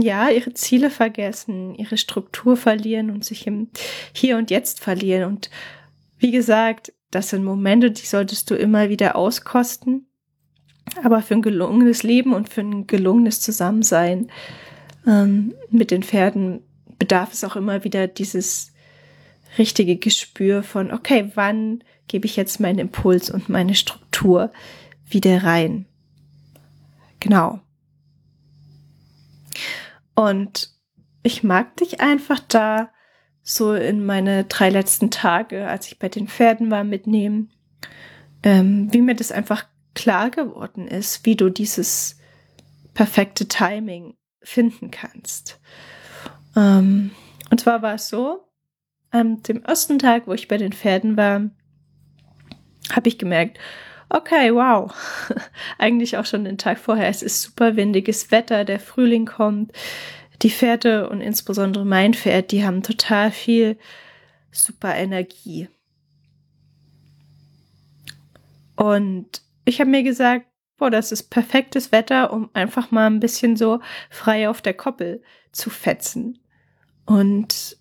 ja 0.00 0.30
ihre 0.30 0.54
Ziele 0.54 0.88
vergessen, 0.88 1.74
ihre 1.74 1.98
Struktur 1.98 2.56
verlieren 2.56 3.10
und 3.10 3.26
sich 3.26 3.46
im 3.46 3.68
Hier 4.14 4.38
und 4.38 4.50
Jetzt 4.50 4.80
verlieren. 4.80 5.24
Und 5.24 5.50
wie 6.18 6.30
gesagt, 6.30 6.92
das 7.10 7.30
sind 7.30 7.44
Momente, 7.44 7.90
die 7.90 8.06
solltest 8.06 8.50
du 8.50 8.54
immer 8.54 8.88
wieder 8.88 9.16
auskosten. 9.16 10.06
Aber 11.02 11.22
für 11.22 11.34
ein 11.34 11.42
gelungenes 11.42 12.02
Leben 12.02 12.32
und 12.32 12.48
für 12.48 12.62
ein 12.62 12.86
gelungenes 12.86 13.40
Zusammensein 13.40 14.30
ähm, 15.06 15.54
mit 15.70 15.90
den 15.90 16.02
Pferden 16.02 16.62
bedarf 16.98 17.32
es 17.32 17.44
auch 17.44 17.56
immer 17.56 17.84
wieder 17.84 18.08
dieses 18.08 18.72
richtige 19.58 19.96
Gespür 19.96 20.62
von, 20.62 20.92
okay, 20.92 21.30
wann 21.34 21.84
gebe 22.08 22.26
ich 22.26 22.36
jetzt 22.36 22.58
meinen 22.58 22.78
Impuls 22.78 23.30
und 23.30 23.48
meine 23.48 23.74
Struktur 23.74 24.50
wieder 25.06 25.44
rein? 25.44 25.86
Genau. 27.20 27.60
Und 30.14 30.70
ich 31.22 31.42
mag 31.42 31.76
dich 31.76 32.00
einfach 32.00 32.40
da 32.40 32.90
so 33.50 33.72
in 33.72 34.04
meine 34.04 34.44
drei 34.44 34.68
letzten 34.68 35.10
Tage, 35.10 35.66
als 35.66 35.86
ich 35.86 35.98
bei 35.98 36.10
den 36.10 36.28
Pferden 36.28 36.70
war, 36.70 36.84
mitnehmen, 36.84 37.50
ähm, 38.42 38.92
wie 38.92 39.00
mir 39.00 39.14
das 39.14 39.32
einfach 39.32 39.64
klar 39.94 40.28
geworden 40.28 40.86
ist, 40.86 41.24
wie 41.24 41.34
du 41.34 41.48
dieses 41.48 42.18
perfekte 42.92 43.48
Timing 43.48 44.16
finden 44.42 44.90
kannst. 44.90 45.58
Ähm, 46.56 47.12
und 47.50 47.58
zwar 47.58 47.80
war 47.80 47.94
es 47.94 48.10
so, 48.10 48.44
an 49.10 49.42
dem 49.44 49.62
ersten 49.62 49.98
Tag, 49.98 50.26
wo 50.26 50.34
ich 50.34 50.46
bei 50.48 50.58
den 50.58 50.74
Pferden 50.74 51.16
war, 51.16 51.48
habe 52.92 53.08
ich 53.08 53.16
gemerkt, 53.16 53.58
okay, 54.10 54.52
wow, 54.52 54.92
eigentlich 55.78 56.18
auch 56.18 56.26
schon 56.26 56.44
den 56.44 56.58
Tag 56.58 56.78
vorher, 56.78 57.08
es 57.08 57.22
ist 57.22 57.40
super 57.40 57.76
windiges 57.76 58.30
Wetter, 58.30 58.66
der 58.66 58.78
Frühling 58.78 59.24
kommt, 59.24 59.72
die 60.42 60.50
Pferde 60.50 61.08
und 61.08 61.20
insbesondere 61.20 61.84
mein 61.84 62.14
Pferd, 62.14 62.52
die 62.52 62.64
haben 62.64 62.82
total 62.82 63.30
viel 63.32 63.78
super 64.50 64.94
Energie. 64.94 65.68
Und 68.76 69.42
ich 69.64 69.80
habe 69.80 69.90
mir 69.90 70.02
gesagt, 70.02 70.46
boah, 70.76 70.90
das 70.90 71.10
ist 71.10 71.30
perfektes 71.30 71.90
Wetter, 71.90 72.32
um 72.32 72.48
einfach 72.54 72.90
mal 72.90 73.06
ein 73.06 73.20
bisschen 73.20 73.56
so 73.56 73.80
frei 74.10 74.48
auf 74.48 74.62
der 74.62 74.74
Koppel 74.74 75.22
zu 75.50 75.70
fetzen. 75.70 76.38
Und 77.04 77.76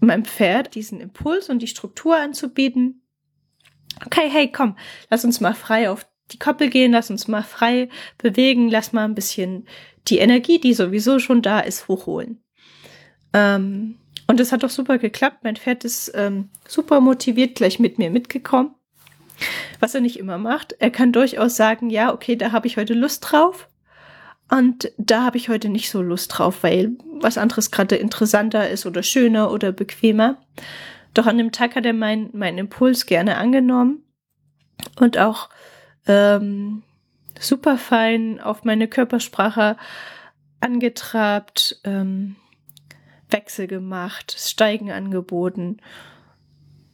meinem 0.00 0.24
Pferd 0.24 0.74
diesen 0.74 1.00
Impuls 1.00 1.48
und 1.48 1.60
die 1.60 1.68
Struktur 1.68 2.18
anzubieten. 2.18 3.02
Okay, 4.04 4.28
hey, 4.30 4.50
komm, 4.50 4.76
lass 5.10 5.24
uns 5.24 5.40
mal 5.40 5.54
frei 5.54 5.88
auf 5.88 6.06
die 6.32 6.38
Koppel 6.38 6.68
gehen, 6.70 6.92
lass 6.92 7.10
uns 7.10 7.28
mal 7.28 7.42
frei 7.42 7.88
bewegen, 8.18 8.68
lass 8.68 8.92
mal 8.92 9.04
ein 9.04 9.14
bisschen 9.14 9.66
die 10.08 10.18
Energie, 10.18 10.58
die 10.58 10.74
sowieso 10.74 11.18
schon 11.18 11.42
da 11.42 11.60
ist, 11.60 11.88
hochholen. 11.88 12.42
Ähm, 13.32 13.96
und 14.26 14.40
es 14.40 14.52
hat 14.52 14.62
doch 14.62 14.70
super 14.70 14.98
geklappt. 14.98 15.38
Mein 15.42 15.56
Pferd 15.56 15.84
ist 15.84 16.12
ähm, 16.14 16.50
super 16.66 17.00
motiviert 17.00 17.56
gleich 17.56 17.78
mit 17.78 17.98
mir 17.98 18.10
mitgekommen. 18.10 18.74
Was 19.80 19.94
er 19.94 20.00
nicht 20.00 20.18
immer 20.18 20.38
macht. 20.38 20.76
Er 20.78 20.90
kann 20.90 21.12
durchaus 21.12 21.56
sagen, 21.56 21.90
ja, 21.90 22.12
okay, 22.12 22.36
da 22.36 22.52
habe 22.52 22.66
ich 22.66 22.76
heute 22.76 22.94
Lust 22.94 23.30
drauf. 23.30 23.68
Und 24.50 24.92
da 24.98 25.24
habe 25.24 25.38
ich 25.38 25.48
heute 25.48 25.68
nicht 25.68 25.90
so 25.90 26.02
Lust 26.02 26.36
drauf, 26.36 26.62
weil 26.62 26.92
was 27.20 27.38
anderes 27.38 27.70
gerade 27.70 27.96
interessanter 27.96 28.68
ist 28.68 28.84
oder 28.86 29.02
schöner 29.02 29.50
oder 29.50 29.72
bequemer. 29.72 30.36
Doch 31.14 31.26
an 31.26 31.38
dem 31.38 31.52
Tag 31.52 31.74
hat 31.74 31.86
er 31.86 31.94
meinen 31.94 32.30
mein 32.32 32.58
Impuls 32.58 33.06
gerne 33.06 33.36
angenommen 33.36 34.04
und 35.00 35.18
auch 35.18 35.48
ähm, 36.06 36.82
super 37.42 37.78
fein 37.78 38.40
auf 38.40 38.64
meine 38.64 38.88
Körpersprache 38.88 39.76
angetrabt, 40.60 41.80
ähm, 41.84 42.36
Wechsel 43.30 43.66
gemacht, 43.66 44.34
Steigen 44.38 44.90
angeboten, 44.90 45.78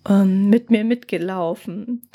ähm, 0.08 0.48
mit 0.48 0.70
mir 0.70 0.84
mitgelaufen. 0.84 2.08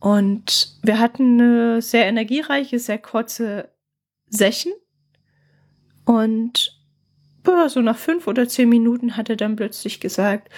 Und 0.00 0.78
wir 0.82 0.98
hatten 0.98 1.40
eine 1.40 1.82
sehr 1.82 2.06
energiereiche, 2.06 2.78
sehr 2.78 2.98
kurze 2.98 3.70
Session. 4.28 4.72
Und 6.04 6.78
ja, 7.46 7.68
so 7.68 7.80
nach 7.80 7.96
fünf 7.96 8.26
oder 8.26 8.48
zehn 8.48 8.68
Minuten 8.68 9.16
hat 9.16 9.30
er 9.30 9.36
dann 9.36 9.56
plötzlich 9.56 10.00
gesagt, 10.00 10.52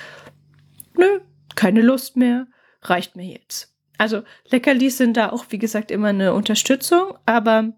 nö, 0.97 1.21
keine 1.55 1.83
Lust 1.83 2.17
mehr, 2.17 2.47
reicht 2.83 3.17
mir 3.17 3.26
jetzt. 3.26 3.75
Also 4.00 4.23
Leckerlis 4.49 4.97
sind 4.97 5.19
da 5.19 5.28
auch, 5.28 5.45
wie 5.50 5.59
gesagt, 5.59 5.90
immer 5.90 6.09
eine 6.09 6.33
Unterstützung, 6.33 7.19
aber 7.26 7.75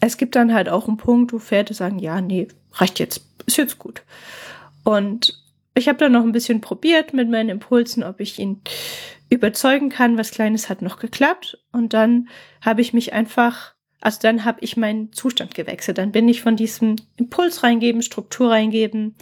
es 0.00 0.16
gibt 0.16 0.34
dann 0.34 0.54
halt 0.54 0.70
auch 0.70 0.88
einen 0.88 0.96
Punkt, 0.96 1.30
wo 1.34 1.38
Pferde 1.38 1.74
sagen, 1.74 1.98
ja, 1.98 2.22
nee, 2.22 2.48
reicht 2.72 2.98
jetzt, 2.98 3.20
ist 3.44 3.58
jetzt 3.58 3.78
gut. 3.78 4.00
Und 4.84 5.44
ich 5.74 5.88
habe 5.88 5.98
dann 5.98 6.12
noch 6.12 6.22
ein 6.22 6.32
bisschen 6.32 6.62
probiert 6.62 7.12
mit 7.12 7.28
meinen 7.28 7.50
Impulsen, 7.50 8.02
ob 8.02 8.18
ich 8.18 8.38
ihn 8.38 8.62
überzeugen 9.28 9.90
kann. 9.90 10.16
Was 10.16 10.30
Kleines 10.30 10.70
hat 10.70 10.80
noch 10.80 10.98
geklappt. 10.98 11.58
Und 11.70 11.92
dann 11.92 12.30
habe 12.62 12.80
ich 12.80 12.94
mich 12.94 13.12
einfach 13.12 13.74
also 14.00 14.20
dann 14.22 14.46
habe 14.46 14.60
ich 14.62 14.78
meinen 14.78 15.12
Zustand 15.12 15.54
gewechselt. 15.54 15.98
Dann 15.98 16.12
bin 16.12 16.28
ich 16.28 16.40
von 16.40 16.56
diesem 16.56 16.96
Impuls 17.16 17.62
reingeben, 17.62 18.00
Struktur 18.00 18.52
reingeben, 18.52 19.16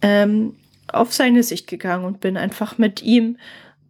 ähm, 0.00 0.56
auf 0.86 1.12
seine 1.12 1.42
Sicht 1.42 1.66
gegangen 1.66 2.06
und 2.06 2.20
bin 2.20 2.38
einfach 2.38 2.78
mit 2.78 3.02
ihm 3.02 3.36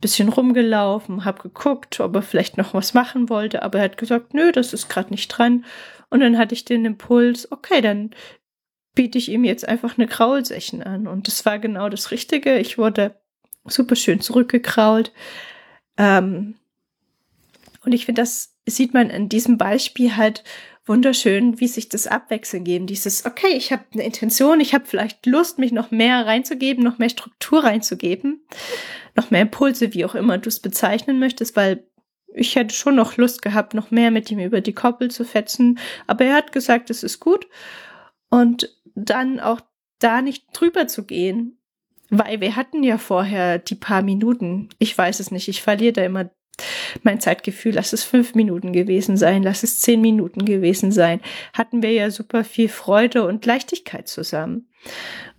bisschen 0.01 0.29
rumgelaufen, 0.29 1.25
habe 1.25 1.43
geguckt, 1.43 1.99
ob 2.01 2.15
er 2.15 2.23
vielleicht 2.23 2.57
noch 2.57 2.75
was 2.75 2.95
machen 2.95 3.29
wollte, 3.29 3.63
aber 3.63 3.79
er 3.79 3.85
hat 3.85 3.99
gesagt, 3.99 4.35
nö, 4.35 4.53
das 4.53 4.73
ist 4.73 4.89
gerade 4.89 5.11
nicht 5.11 5.29
dran. 5.29 5.65
Und 6.11 6.21
dann 6.21 6.39
hatte 6.39 6.55
ich 6.55 6.65
den 6.65 6.85
Impuls, 6.85 7.51
okay, 7.51 7.81
dann 7.81 8.11
biete 8.95 9.19
ich 9.19 9.31
ihm 9.31 9.45
jetzt 9.45 9.69
einfach 9.69 9.99
eine 9.99 10.07
Kraulsession 10.07 10.83
an. 10.83 11.07
Und 11.07 11.27
das 11.27 11.45
war 11.47 11.59
genau 11.59 11.89
das 11.89 12.11
Richtige. 12.11 12.59
Ich 12.59 12.79
wurde 12.79 13.15
super 13.65 13.97
schön 13.97 14.21
zurückgekrault. 14.21 15.13
Ähm, 15.97 16.55
und 17.85 17.93
ich 17.93 18.07
finde, 18.07 18.23
das 18.23 18.57
sieht 18.67 18.95
man 18.95 19.11
in 19.11 19.29
diesem 19.29 19.59
Beispiel 19.59 20.17
halt 20.17 20.43
wunderschön, 20.89 21.61
wie 21.61 21.69
sich 21.69 21.89
das 21.89 22.07
abwechseln 22.07 22.65
geben. 22.65 22.87
Dieses, 22.87 23.27
okay, 23.27 23.55
ich 23.55 23.73
habe 23.73 23.85
eine 23.93 24.05
Intention, 24.05 24.61
ich 24.61 24.75
habe 24.75 24.87
vielleicht 24.87 25.27
Lust, 25.27 25.59
mich 25.59 25.73
noch 25.73 25.91
mehr 25.91 26.27
reinzugeben, 26.27 26.85
noch 26.85 26.99
mehr 26.99 27.11
Struktur 27.11 27.65
reinzugeben, 27.65 28.45
noch 29.15 29.31
mehr 29.31 29.43
Impulse, 29.43 29.95
wie 29.95 30.05
auch 30.05 30.15
immer 30.15 30.39
du 30.39 30.49
es 30.49 30.61
bezeichnen 30.61 31.19
möchtest, 31.19 31.57
weil 31.57 31.85
ich 32.35 32.57
hätte 32.57 32.75
schon 32.75 32.95
noch 32.95 33.17
Lust 33.17 33.43
gehabt, 33.43 33.75
noch 33.75 33.91
mehr 33.91 34.11
mit 34.11 34.31
ihm 34.31 34.39
über 34.39 34.61
die 34.61 34.75
Koppel 34.75 35.11
zu 35.11 35.25
fetzen. 35.25 35.79
Aber 36.07 36.25
er 36.25 36.35
hat 36.35 36.53
gesagt, 36.53 36.91
es 36.91 37.03
ist 37.03 37.21
gut. 37.21 37.47
Und 38.31 38.77
dann 38.95 39.41
auch 39.41 39.61
da 39.99 40.23
nicht 40.23 40.47
drüber 40.53 40.87
zu 40.87 41.05
gehen, 41.05 41.59
weil 42.11 42.41
wir 42.41 42.57
hatten 42.57 42.83
ja 42.83 42.99
vorher 42.99 43.59
die 43.59 43.75
paar 43.75 44.03
Minuten. 44.03 44.69
Ich 44.79 44.97
weiß 44.97 45.21
es 45.21 45.31
nicht. 45.31 45.49
Ich 45.49 45.63
verliere 45.63 45.93
da 45.93 46.05
immer 46.05 46.31
mein 47.03 47.21
Zeitgefühl, 47.21 47.75
lass 47.75 47.93
es 47.93 48.05
fünf 48.05 48.35
Minuten 48.35 48.73
gewesen 48.73 49.17
sein, 49.17 49.43
lass 49.43 49.63
es 49.63 49.81
zehn 49.81 50.01
Minuten 50.01 50.45
gewesen 50.45 50.93
sein, 50.93 51.21
hatten 51.53 51.83
wir 51.83 51.93
ja 51.93 52.11
super 52.11 52.45
viel 52.45 52.69
Freude 52.69 53.27
und 53.27 53.45
Leichtigkeit 53.47 54.09
zusammen. 54.09 54.69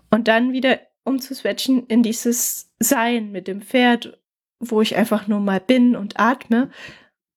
Und 0.09 0.27
dann 0.27 0.53
wieder 0.53 0.79
umzuswitchen 1.03 1.85
in 1.87 2.03
dieses 2.03 2.71
Sein 2.79 3.31
mit 3.31 3.47
dem 3.47 3.61
Pferd, 3.61 4.19
wo 4.59 4.81
ich 4.81 4.95
einfach 4.95 5.27
nur 5.27 5.39
mal 5.39 5.59
bin 5.59 5.95
und 5.95 6.19
atme. 6.19 6.69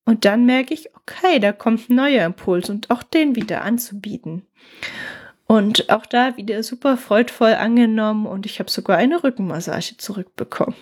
Und 0.04 0.24
dann 0.24 0.46
merke 0.46 0.74
ich, 0.74 0.94
okay, 0.94 1.38
da 1.38 1.52
kommt 1.52 1.88
ein 1.88 1.96
neuer 1.96 2.24
Impuls 2.24 2.70
und 2.70 2.90
auch 2.90 3.02
den 3.02 3.36
wieder 3.36 3.62
anzubieten. 3.62 4.46
Und 5.46 5.90
auch 5.90 6.06
da 6.06 6.36
wieder 6.36 6.62
super 6.62 6.96
freudvoll 6.96 7.54
angenommen 7.54 8.26
und 8.26 8.46
ich 8.46 8.58
habe 8.58 8.70
sogar 8.70 8.96
eine 8.96 9.22
Rückenmassage 9.22 9.96
zurückbekommen. 9.98 10.74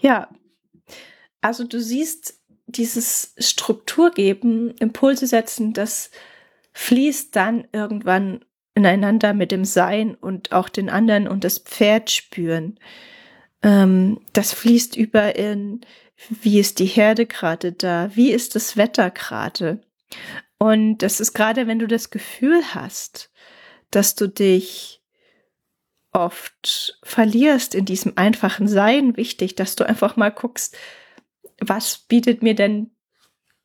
Ja, 0.00 0.28
also 1.40 1.64
du 1.64 1.80
siehst 1.80 2.40
dieses 2.66 3.34
Struktur 3.38 4.10
geben, 4.10 4.70
Impulse 4.78 5.26
setzen, 5.26 5.72
das 5.72 6.10
fließt 6.72 7.34
dann 7.34 7.66
irgendwann 7.72 8.44
ineinander 8.74 9.34
mit 9.34 9.50
dem 9.50 9.64
Sein 9.64 10.14
und 10.14 10.52
auch 10.52 10.68
den 10.68 10.88
anderen 10.90 11.26
und 11.26 11.44
das 11.44 11.58
Pferd 11.58 12.10
spüren. 12.10 12.78
Ähm, 13.62 14.20
das 14.32 14.52
fließt 14.52 14.96
über 14.96 15.34
in, 15.36 15.80
wie 16.28 16.60
ist 16.60 16.78
die 16.78 16.86
Herde 16.86 17.26
gerade 17.26 17.72
da, 17.72 18.10
wie 18.14 18.30
ist 18.30 18.54
das 18.54 18.76
Wetter 18.76 19.10
gerade. 19.10 19.80
Und 20.58 20.98
das 20.98 21.20
ist 21.20 21.32
gerade, 21.32 21.66
wenn 21.66 21.78
du 21.78 21.86
das 21.86 22.10
Gefühl 22.10 22.62
hast, 22.74 23.30
dass 23.90 24.14
du 24.14 24.28
dich 24.28 25.02
oft 26.12 26.98
verlierst 27.02 27.74
in 27.74 27.84
diesem 27.84 28.12
einfachen 28.16 28.68
Sein, 28.68 29.16
wichtig, 29.16 29.54
dass 29.56 29.76
du 29.76 29.84
einfach 29.84 30.16
mal 30.16 30.30
guckst, 30.30 30.76
was 31.60 31.98
bietet 31.98 32.42
mir 32.42 32.54
denn 32.54 32.90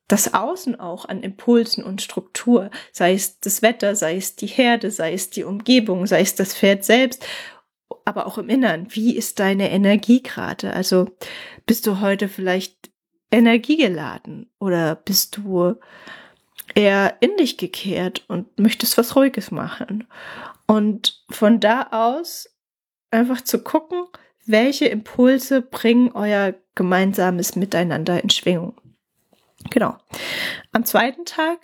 das 0.08 0.34
Außen 0.34 0.78
auch 0.78 1.06
an 1.06 1.22
Impulsen 1.22 1.82
und 1.82 2.02
Struktur, 2.02 2.70
sei 2.92 3.14
es 3.14 3.40
das 3.40 3.62
Wetter, 3.62 3.96
sei 3.96 4.16
es 4.16 4.36
die 4.36 4.46
Herde, 4.46 4.90
sei 4.90 5.14
es 5.14 5.30
die 5.30 5.44
Umgebung, 5.44 6.06
sei 6.06 6.20
es 6.20 6.34
das 6.34 6.54
Pferd 6.54 6.84
selbst, 6.84 7.26
aber 8.04 8.26
auch 8.26 8.36
im 8.36 8.50
Innern. 8.50 8.86
Wie 8.90 9.16
ist 9.16 9.40
deine 9.40 9.70
Energie 9.70 10.22
gerade? 10.22 10.74
Also 10.74 11.08
bist 11.64 11.86
du 11.86 12.00
heute 12.00 12.28
vielleicht 12.28 12.90
energiegeladen 13.30 14.50
oder 14.58 14.94
bist 14.94 15.38
du 15.38 15.76
eher 16.74 17.16
in 17.20 17.36
dich 17.36 17.56
gekehrt 17.56 18.24
und 18.28 18.58
möchtest 18.58 18.98
was 18.98 19.16
Ruhiges 19.16 19.50
machen? 19.50 20.06
Und 20.66 21.24
von 21.30 21.60
da 21.60 21.88
aus 21.90 22.54
einfach 23.10 23.40
zu 23.40 23.62
gucken, 23.62 24.04
welche 24.46 24.86
Impulse 24.86 25.62
bringen 25.62 26.12
euer 26.12 26.54
gemeinsames 26.74 27.56
Miteinander 27.56 28.22
in 28.22 28.30
Schwingung. 28.30 28.74
Genau. 29.70 29.96
Am 30.72 30.84
zweiten 30.84 31.24
Tag 31.24 31.58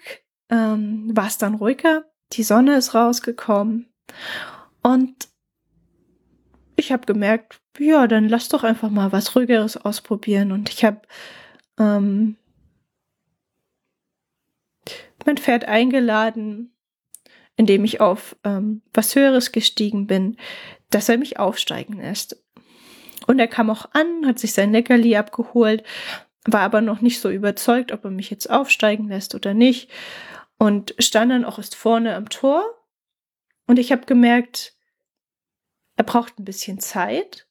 ähm, 0.48 1.10
war 1.14 1.26
es 1.26 1.38
dann 1.38 1.54
ruhiger. 1.54 2.04
Die 2.32 2.42
Sonne 2.42 2.76
ist 2.76 2.94
rausgekommen. 2.94 3.92
Und 4.82 5.28
ich 6.76 6.92
habe 6.92 7.06
gemerkt, 7.06 7.60
ja, 7.78 8.06
dann 8.06 8.28
lass 8.28 8.48
doch 8.48 8.64
einfach 8.64 8.90
mal 8.90 9.12
was 9.12 9.34
Ruhigeres 9.36 9.76
ausprobieren. 9.76 10.52
Und 10.52 10.70
ich 10.70 10.84
habe 10.84 11.02
ähm, 11.78 12.36
mein 15.26 15.36
Pferd 15.36 15.66
eingeladen, 15.66 16.72
indem 17.56 17.84
ich 17.84 18.00
auf 18.00 18.36
ähm, 18.44 18.82
was 18.92 19.14
Höheres 19.14 19.52
gestiegen 19.52 20.06
bin, 20.06 20.36
dass 20.90 21.08
er 21.08 21.18
mich 21.18 21.38
aufsteigen 21.38 22.00
lässt. 22.00 22.42
Und 23.26 23.38
er 23.38 23.48
kam 23.48 23.70
auch 23.70 23.86
an, 23.92 24.26
hat 24.26 24.38
sich 24.38 24.52
sein 24.52 24.72
Leckerli 24.72 25.16
abgeholt 25.16 25.84
war 26.44 26.60
aber 26.60 26.80
noch 26.80 27.00
nicht 27.00 27.20
so 27.20 27.30
überzeugt, 27.30 27.92
ob 27.92 28.04
er 28.04 28.10
mich 28.10 28.30
jetzt 28.30 28.48
aufsteigen 28.50 29.08
lässt 29.08 29.34
oder 29.34 29.54
nicht 29.54 29.90
und 30.58 30.94
stand 30.98 31.30
dann 31.30 31.44
auch 31.44 31.58
erst 31.58 31.74
vorne 31.74 32.14
am 32.14 32.28
Tor 32.28 32.64
und 33.66 33.78
ich 33.78 33.92
habe 33.92 34.06
gemerkt, 34.06 34.74
er 35.96 36.04
braucht 36.04 36.38
ein 36.38 36.44
bisschen 36.44 36.80
Zeit. 36.80 37.46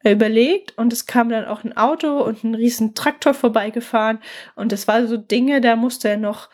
Er 0.00 0.12
überlegt 0.12 0.76
und 0.76 0.92
es 0.92 1.06
kam 1.06 1.30
dann 1.30 1.46
auch 1.46 1.64
ein 1.64 1.76
Auto 1.76 2.22
und 2.22 2.44
ein 2.44 2.54
riesen 2.54 2.94
Traktor 2.94 3.32
vorbeigefahren 3.32 4.20
und 4.54 4.72
das 4.72 4.86
war 4.86 5.06
so 5.06 5.16
Dinge, 5.16 5.60
da 5.60 5.76
musste 5.76 6.10
er 6.10 6.16
noch 6.18 6.50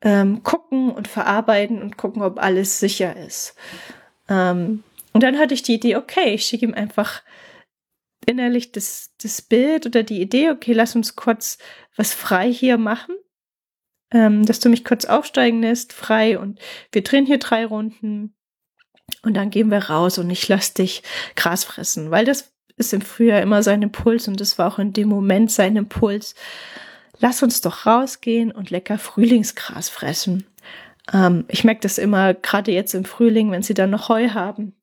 ähm, 0.00 0.42
gucken 0.42 0.90
und 0.90 1.06
verarbeiten 1.06 1.82
und 1.82 1.98
gucken, 1.98 2.22
ob 2.22 2.38
alles 2.38 2.80
sicher 2.80 3.14
ist. 3.14 3.56
Ähm, 4.28 4.84
und 5.12 5.22
dann 5.22 5.38
hatte 5.38 5.52
ich 5.52 5.62
die 5.62 5.74
Idee, 5.74 5.96
okay, 5.96 6.32
ich 6.32 6.46
schicke 6.46 6.64
ihm 6.64 6.74
einfach 6.74 7.22
innerlich 8.26 8.72
das, 8.72 9.10
das 9.22 9.42
Bild 9.42 9.86
oder 9.86 10.02
die 10.02 10.20
Idee, 10.20 10.50
okay, 10.50 10.72
lass 10.72 10.96
uns 10.96 11.16
kurz 11.16 11.58
was 11.96 12.12
frei 12.12 12.52
hier 12.52 12.78
machen, 12.78 13.14
ähm, 14.12 14.44
dass 14.44 14.60
du 14.60 14.68
mich 14.68 14.84
kurz 14.84 15.04
aufsteigen 15.04 15.62
lässt, 15.62 15.92
frei 15.92 16.38
und 16.38 16.60
wir 16.92 17.02
drehen 17.02 17.26
hier 17.26 17.38
drei 17.38 17.66
Runden 17.66 18.34
und 19.22 19.34
dann 19.34 19.50
gehen 19.50 19.70
wir 19.70 19.90
raus 19.90 20.18
und 20.18 20.30
ich 20.30 20.48
lass 20.48 20.74
dich 20.74 21.02
Gras 21.36 21.64
fressen, 21.64 22.10
weil 22.10 22.24
das 22.24 22.52
ist 22.76 22.92
im 22.92 23.02
Frühjahr 23.02 23.42
immer 23.42 23.62
sein 23.62 23.82
Impuls 23.82 24.28
und 24.28 24.40
das 24.40 24.58
war 24.58 24.72
auch 24.72 24.78
in 24.78 24.92
dem 24.92 25.08
Moment 25.08 25.50
sein 25.50 25.76
Impuls. 25.76 26.34
Lass 27.18 27.42
uns 27.42 27.60
doch 27.60 27.86
rausgehen 27.86 28.50
und 28.50 28.70
lecker 28.70 28.98
Frühlingsgras 28.98 29.88
fressen. 29.88 30.46
Ähm, 31.12 31.44
ich 31.48 31.64
merke 31.64 31.82
das 31.82 31.98
immer, 31.98 32.34
gerade 32.34 32.72
jetzt 32.72 32.94
im 32.94 33.04
Frühling, 33.04 33.50
wenn 33.50 33.62
sie 33.62 33.74
dann 33.74 33.90
noch 33.90 34.08
Heu 34.08 34.30
haben 34.30 34.74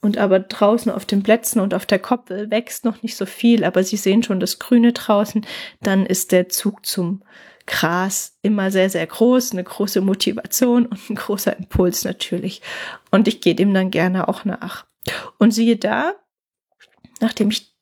und 0.00 0.18
aber 0.18 0.40
draußen 0.40 0.92
auf 0.92 1.04
den 1.04 1.22
Plätzen 1.22 1.60
und 1.60 1.74
auf 1.74 1.86
der 1.86 1.98
Koppel 1.98 2.50
wächst 2.50 2.84
noch 2.84 3.02
nicht 3.02 3.16
so 3.16 3.26
viel, 3.26 3.64
aber 3.64 3.82
Sie 3.82 3.96
sehen 3.96 4.22
schon 4.22 4.40
das 4.40 4.58
Grüne 4.58 4.92
draußen, 4.92 5.44
dann 5.80 6.06
ist 6.06 6.32
der 6.32 6.48
Zug 6.48 6.86
zum 6.86 7.22
Gras 7.66 8.38
immer 8.42 8.70
sehr, 8.70 8.88
sehr 8.88 9.06
groß, 9.06 9.52
eine 9.52 9.64
große 9.64 10.00
Motivation 10.00 10.86
und 10.86 11.10
ein 11.10 11.16
großer 11.16 11.56
Impuls 11.56 12.04
natürlich. 12.04 12.62
Und 13.10 13.28
ich 13.28 13.40
gehe 13.40 13.54
dem 13.54 13.74
dann 13.74 13.90
gerne 13.90 14.28
auch 14.28 14.44
nach. 14.44 14.86
Und 15.38 15.50
siehe 15.50 15.76
da, 15.76 16.14
nachdem 17.20 17.50
ich 17.50 17.74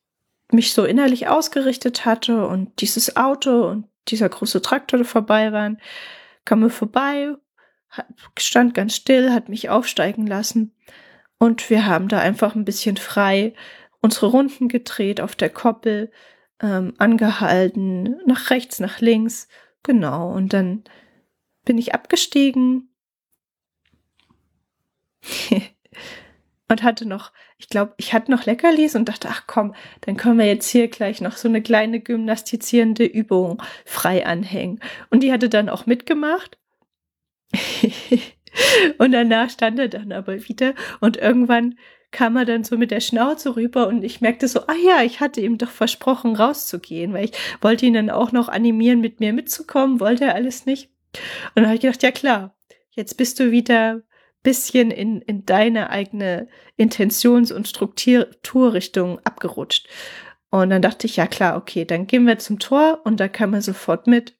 mich 0.51 0.73
so 0.73 0.85
innerlich 0.85 1.27
ausgerichtet 1.27 2.05
hatte 2.05 2.47
und 2.47 2.81
dieses 2.81 3.15
Auto 3.15 3.67
und 3.67 3.87
dieser 4.07 4.29
große 4.29 4.61
Traktor 4.61 5.03
vorbei 5.05 5.51
waren, 5.51 5.79
kam 6.45 6.63
er 6.63 6.69
vorbei, 6.69 7.35
stand 8.37 8.73
ganz 8.73 8.95
still, 8.95 9.31
hat 9.31 9.49
mich 9.49 9.69
aufsteigen 9.69 10.25
lassen 10.27 10.73
und 11.39 11.69
wir 11.69 11.85
haben 11.85 12.07
da 12.07 12.19
einfach 12.19 12.55
ein 12.55 12.65
bisschen 12.65 12.97
frei 12.97 13.53
unsere 14.01 14.27
Runden 14.27 14.67
gedreht 14.67 15.21
auf 15.21 15.35
der 15.35 15.49
Koppel, 15.49 16.11
ähm, 16.61 16.93
angehalten, 16.97 18.19
nach 18.25 18.49
rechts, 18.49 18.79
nach 18.79 18.99
links. 18.99 19.47
Genau. 19.83 20.31
Und 20.31 20.53
dann 20.53 20.83
bin 21.65 21.77
ich 21.77 21.93
abgestiegen 21.93 22.89
und 26.69 26.83
hatte 26.83 27.05
noch, 27.05 27.31
ich 27.57 27.69
glaube, 27.69 27.93
ich 27.97 28.13
hatte 28.13 28.31
noch 28.31 28.45
Leckerlis 28.45 28.95
und 28.95 29.09
dachte, 29.09 29.27
ach 29.29 29.43
komm, 29.47 29.75
dann 30.01 30.17
können 30.17 30.39
wir 30.39 30.47
jetzt 30.47 30.69
hier 30.69 30.87
gleich 30.87 31.21
noch 31.21 31.37
so 31.37 31.47
eine 31.47 31.61
kleine 31.61 31.99
gymnastizierende 31.99 33.05
Übung 33.05 33.61
frei 33.85 34.25
anhängen. 34.25 34.79
Und 35.09 35.21
die 35.21 35.31
hatte 35.31 35.49
dann 35.49 35.69
auch 35.69 35.85
mitgemacht. 35.85 36.57
Und 38.97 39.11
danach 39.11 39.49
stand 39.49 39.79
er 39.79 39.87
dann 39.87 40.11
aber 40.11 40.47
wieder 40.47 40.73
und 40.99 41.17
irgendwann 41.17 41.75
kam 42.11 42.37
er 42.37 42.45
dann 42.45 42.63
so 42.63 42.77
mit 42.77 42.91
der 42.91 43.01
Schnauze 43.01 43.55
rüber 43.55 43.87
und 43.87 44.03
ich 44.03 44.21
merkte 44.21 44.47
so, 44.47 44.61
ah 44.61 44.75
ja, 44.85 45.03
ich 45.03 45.19
hatte 45.19 45.41
ihm 45.41 45.57
doch 45.57 45.69
versprochen, 45.69 46.35
rauszugehen, 46.35 47.13
weil 47.13 47.25
ich 47.25 47.31
wollte 47.61 47.85
ihn 47.85 47.93
dann 47.93 48.09
auch 48.09 48.31
noch 48.31 48.47
animieren, 48.47 49.01
mit 49.01 49.19
mir 49.19 49.33
mitzukommen, 49.33 49.99
wollte 49.99 50.25
er 50.25 50.35
alles 50.35 50.65
nicht. 50.65 50.89
Und 51.55 51.57
dann 51.57 51.65
habe 51.65 51.75
ich 51.75 51.81
gedacht, 51.81 52.03
ja 52.03 52.11
klar, 52.11 52.55
jetzt 52.91 53.17
bist 53.17 53.39
du 53.39 53.51
wieder 53.51 54.03
bisschen 54.47 54.91
in, 54.91 55.21
in 55.21 55.45
deine 55.45 55.89
eigene 55.89 56.47
Intentions- 56.77 57.51
und 57.51 57.67
Strukturrichtung 57.67 59.19
abgerutscht. 59.25 59.89
Und 60.49 60.69
dann 60.69 60.81
dachte 60.81 61.05
ich, 61.05 61.17
ja 61.17 61.27
klar, 61.27 61.57
okay, 61.57 61.83
dann 61.83 62.07
gehen 62.07 62.25
wir 62.25 62.39
zum 62.39 62.57
Tor 62.57 63.01
und 63.03 63.19
da 63.19 63.27
kam 63.27 63.53
er 63.53 63.61
sofort 63.61 64.07
mit. 64.07 64.36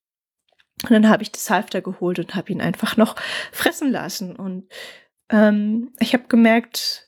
Und 0.84 0.92
dann 0.92 1.10
habe 1.10 1.24
ich 1.24 1.32
das 1.32 1.50
Halfter 1.50 1.82
geholt 1.82 2.20
und 2.20 2.36
habe 2.36 2.52
ihn 2.52 2.62
einfach 2.62 2.98
noch 2.98 3.16
fressen 3.52 3.92
lassen. 3.92 4.36
Und 4.36 4.70
ähm, 5.30 5.92
ich 6.00 6.14
habe 6.14 6.26
gemerkt, 6.28 7.08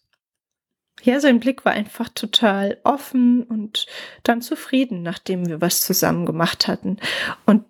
ja, 1.02 1.20
sein 1.20 1.40
Blick 1.40 1.66
war 1.66 1.74
einfach 1.74 2.10
total 2.10 2.80
offen 2.84 3.44
und 3.44 3.86
dann 4.24 4.42
zufrieden, 4.42 5.02
nachdem 5.02 5.48
wir 5.48 5.62
was 5.62 5.82
zusammen 5.82 6.26
gemacht 6.26 6.68
hatten. 6.68 6.98
Und 7.46 7.66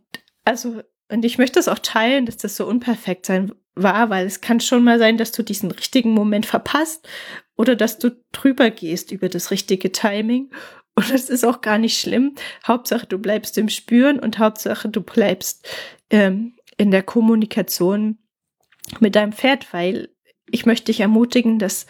also, 0.46 0.82
und 1.12 1.26
ich 1.26 1.38
möchte 1.38 1.60
es 1.60 1.68
auch 1.68 1.80
teilen, 1.80 2.26
dass 2.26 2.38
das 2.38 2.56
so 2.56 2.66
unperfekt 2.66 3.26
sein 3.26 3.52
war, 3.76 4.10
weil 4.10 4.26
es 4.26 4.42
kann 4.42 4.60
schon 4.60 4.84
mal 4.84 5.00
sein, 5.00 5.18
dass 5.18 5.32
du 5.32 5.44
diesen 5.44 5.72
richtigen 5.72 6.12
Moment 6.12 6.46
verpasst 6.46 7.08
oder 7.56 7.76
dass 7.76 8.00
du 8.00 8.12
drüber 8.32 8.70
gehst 8.72 9.12
über 9.12 9.30
das 9.30 9.52
richtige 9.52 9.92
Timing 9.92 10.52
und 11.00 11.14
das 11.14 11.30
ist 11.30 11.46
auch 11.46 11.62
gar 11.62 11.78
nicht 11.78 11.98
schlimm. 11.98 12.36
Hauptsache, 12.68 13.08
du 13.08 13.18
bleibst 13.20 13.58
im 13.58 13.70
Spüren 13.70 14.20
und 14.20 14.38
Hauptsache, 14.38 14.90
du 14.90 15.00
bleibst 15.00 15.66
ähm, 16.10 16.56
in 16.76 16.92
der 16.92 17.04
Kommunikation 17.04 18.18
mit 19.00 19.16
deinem 19.16 19.32
Pferd, 19.32 19.72
weil 19.74 20.10
ich 20.52 20.66
möchte 20.66 20.86
dich 20.86 21.00
ermutigen, 21.00 21.58
dass 21.58 21.86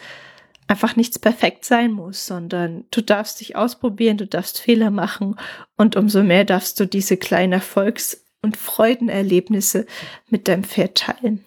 einfach 0.68 0.94
nichts 0.94 1.18
perfekt 1.18 1.64
sein 1.64 1.90
muss, 1.90 2.24
sondern 2.24 2.84
du 2.92 3.00
darfst 3.00 3.40
dich 3.40 3.56
ausprobieren, 3.56 4.16
du 4.16 4.28
darfst 4.28 4.60
Fehler 4.60 4.92
machen 4.92 5.34
und 5.76 5.96
umso 5.96 6.22
mehr 6.22 6.44
darfst 6.44 6.78
du 6.78 6.86
diese 6.86 7.16
kleinen 7.16 7.54
Erfolgs- 7.54 8.24
und 8.42 8.56
Freudenerlebnisse 8.56 9.86
mit 10.28 10.46
deinem 10.46 10.62
Pferd 10.62 10.96
teilen. 10.96 11.44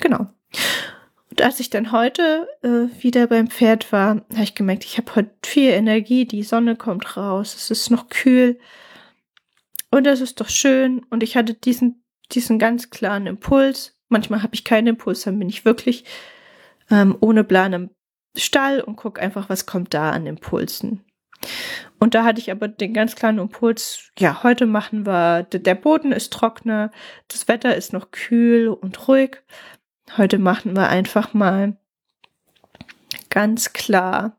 Genau. 0.00 0.26
Als 1.42 1.60
ich 1.60 1.70
dann 1.70 1.92
heute 1.92 2.48
äh, 2.62 3.02
wieder 3.02 3.26
beim 3.26 3.48
Pferd 3.48 3.90
war, 3.92 4.24
habe 4.32 4.42
ich 4.42 4.54
gemerkt, 4.54 4.84
ich 4.84 4.96
habe 4.98 5.14
heute 5.16 5.30
viel 5.44 5.70
Energie, 5.70 6.24
die 6.24 6.42
Sonne 6.42 6.76
kommt 6.76 7.16
raus, 7.16 7.54
es 7.54 7.70
ist 7.70 7.90
noch 7.90 8.08
kühl 8.08 8.58
und 9.90 10.04
das 10.04 10.20
ist 10.20 10.40
doch 10.40 10.48
schön. 10.48 11.04
Und 11.10 11.22
ich 11.22 11.36
hatte 11.36 11.54
diesen, 11.54 12.04
diesen 12.32 12.58
ganz 12.58 12.90
klaren 12.90 13.26
Impuls. 13.26 13.98
Manchmal 14.08 14.42
habe 14.42 14.54
ich 14.54 14.64
keinen 14.64 14.88
Impuls, 14.88 15.22
dann 15.22 15.38
bin 15.38 15.48
ich 15.48 15.64
wirklich 15.64 16.04
ähm, 16.90 17.16
ohne 17.20 17.44
Plan 17.44 17.72
im 17.72 17.90
Stall 18.36 18.80
und 18.80 18.96
gucke 18.96 19.20
einfach, 19.20 19.48
was 19.48 19.66
kommt 19.66 19.94
da 19.94 20.10
an 20.10 20.26
Impulsen. 20.26 21.04
Und 21.98 22.14
da 22.14 22.24
hatte 22.24 22.40
ich 22.40 22.50
aber 22.50 22.68
den 22.68 22.94
ganz 22.94 23.16
klaren 23.16 23.38
Impuls, 23.38 24.10
ja, 24.18 24.42
heute 24.42 24.66
machen 24.66 25.06
wir, 25.06 25.42
der 25.44 25.74
Boden 25.74 26.12
ist 26.12 26.32
trockener, 26.32 26.90
das 27.28 27.48
Wetter 27.48 27.76
ist 27.76 27.92
noch 27.92 28.10
kühl 28.10 28.68
und 28.68 29.08
ruhig. 29.08 29.42
Heute 30.18 30.38
machen 30.38 30.76
wir 30.76 30.88
einfach 30.88 31.32
mal 31.32 31.76
ganz 33.30 33.72
klar 33.72 34.36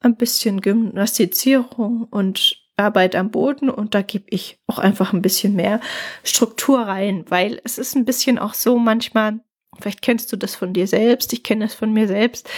ein 0.00 0.16
bisschen 0.16 0.60
Gymnastizierung 0.60 2.04
und 2.04 2.62
Arbeit 2.76 3.16
am 3.16 3.30
Boden. 3.30 3.70
Und 3.70 3.94
da 3.94 4.02
gebe 4.02 4.26
ich 4.28 4.58
auch 4.66 4.78
einfach 4.78 5.12
ein 5.12 5.22
bisschen 5.22 5.54
mehr 5.54 5.80
Struktur 6.22 6.80
rein, 6.80 7.24
weil 7.28 7.60
es 7.64 7.78
ist 7.78 7.96
ein 7.96 8.04
bisschen 8.04 8.38
auch 8.38 8.54
so 8.54 8.78
manchmal, 8.78 9.40
vielleicht 9.78 10.02
kennst 10.02 10.32
du 10.32 10.36
das 10.36 10.54
von 10.54 10.72
dir 10.72 10.86
selbst, 10.86 11.32
ich 11.32 11.42
kenne 11.42 11.64
das 11.64 11.74
von 11.74 11.92
mir 11.92 12.06
selbst, 12.06 12.48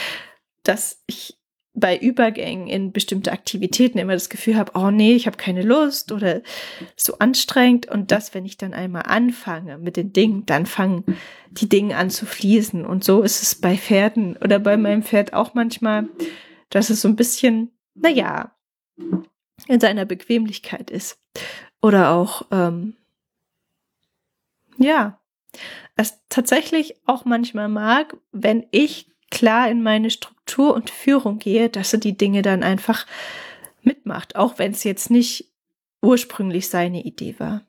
dass 0.65 1.03
ich 1.07 1.38
bei 1.81 1.97
Übergängen 1.97 2.67
in 2.67 2.93
bestimmte 2.93 3.33
Aktivitäten 3.33 3.99
immer 3.99 4.15
das 4.15 4.29
Gefühl 4.29 4.57
habe, 4.57 4.73
oh 4.75 4.91
nee, 4.91 5.15
ich 5.15 5.27
habe 5.27 5.37
keine 5.37 5.63
Lust 5.63 6.13
oder 6.13 6.43
so 6.97 7.19
anstrengend. 7.19 7.89
Und 7.89 8.11
das, 8.11 8.35
wenn 8.35 8.45
ich 8.45 8.57
dann 8.57 8.75
einmal 8.75 9.03
anfange 9.07 9.79
mit 9.79 9.97
den 9.97 10.13
Dingen, 10.13 10.47
dann 10.47 10.67
fangen 10.67 11.05
die 11.51 11.69
Dinge 11.69 11.97
an 11.97 12.11
zu 12.11 12.27
fließen. 12.27 12.85
Und 12.85 13.05
so 13.05 13.23
ist 13.23 13.43
es 13.43 13.55
bei 13.55 13.77
Pferden 13.77 14.37
oder 14.37 14.59
bei 14.59 14.77
meinem 14.77 15.03
Pferd 15.03 15.33
auch 15.33 15.55
manchmal, 15.55 16.09
dass 16.71 16.91
es 16.91 17.01
so 17.01 17.09
ein 17.09 17.17
bisschen, 17.17 17.73
naja, 17.95 18.55
in 19.67 19.81
seiner 19.81 20.05
Bequemlichkeit 20.05 20.91
ist. 20.91 21.19
Oder 21.81 22.13
auch, 22.13 22.43
ähm, 22.51 22.95
ja, 24.79 25.21
es 25.97 26.21
tatsächlich 26.29 26.95
auch 27.07 27.25
manchmal 27.25 27.69
mag, 27.69 28.17
wenn 28.33 28.67
ich 28.71 29.11
klar 29.31 29.71
in 29.71 29.83
meine 29.83 30.11
Struktur 30.11 30.75
und 30.75 30.91
Führung 30.91 31.39
gehe, 31.39 31.69
dass 31.69 31.93
er 31.93 32.01
die 32.01 32.17
Dinge 32.17 32.43
dann 32.43 32.63
einfach 32.63 33.07
mitmacht, 33.83 34.37
auch 34.37 34.59
wenn 34.59 34.73
es 34.73 34.85
jetzt 34.85 35.11
nicht 35.11 35.53
ursprünglich 36.03 36.69
seine 36.69 37.03
Idee 37.03 37.35
war. 37.39 37.63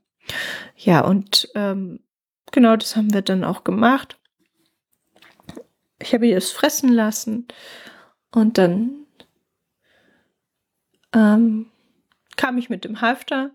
Ja, 0.76 1.02
und 1.02 1.50
ähm, 1.56 2.00
genau 2.52 2.76
das 2.76 2.96
haben 2.96 3.14
wir 3.14 3.22
dann 3.22 3.44
auch 3.44 3.64
gemacht. 3.64 4.18
Ich 6.02 6.14
habe 6.14 6.28
ihr 6.28 6.36
das 6.36 6.52
fressen 6.52 6.90
lassen 6.90 7.48
und 8.32 8.58
dann 8.58 9.06
ähm, 11.14 11.72
kam 12.38 12.58
ich 12.58 12.70
mit 12.70 12.86
dem 12.86 13.02
Halfter 13.02 13.52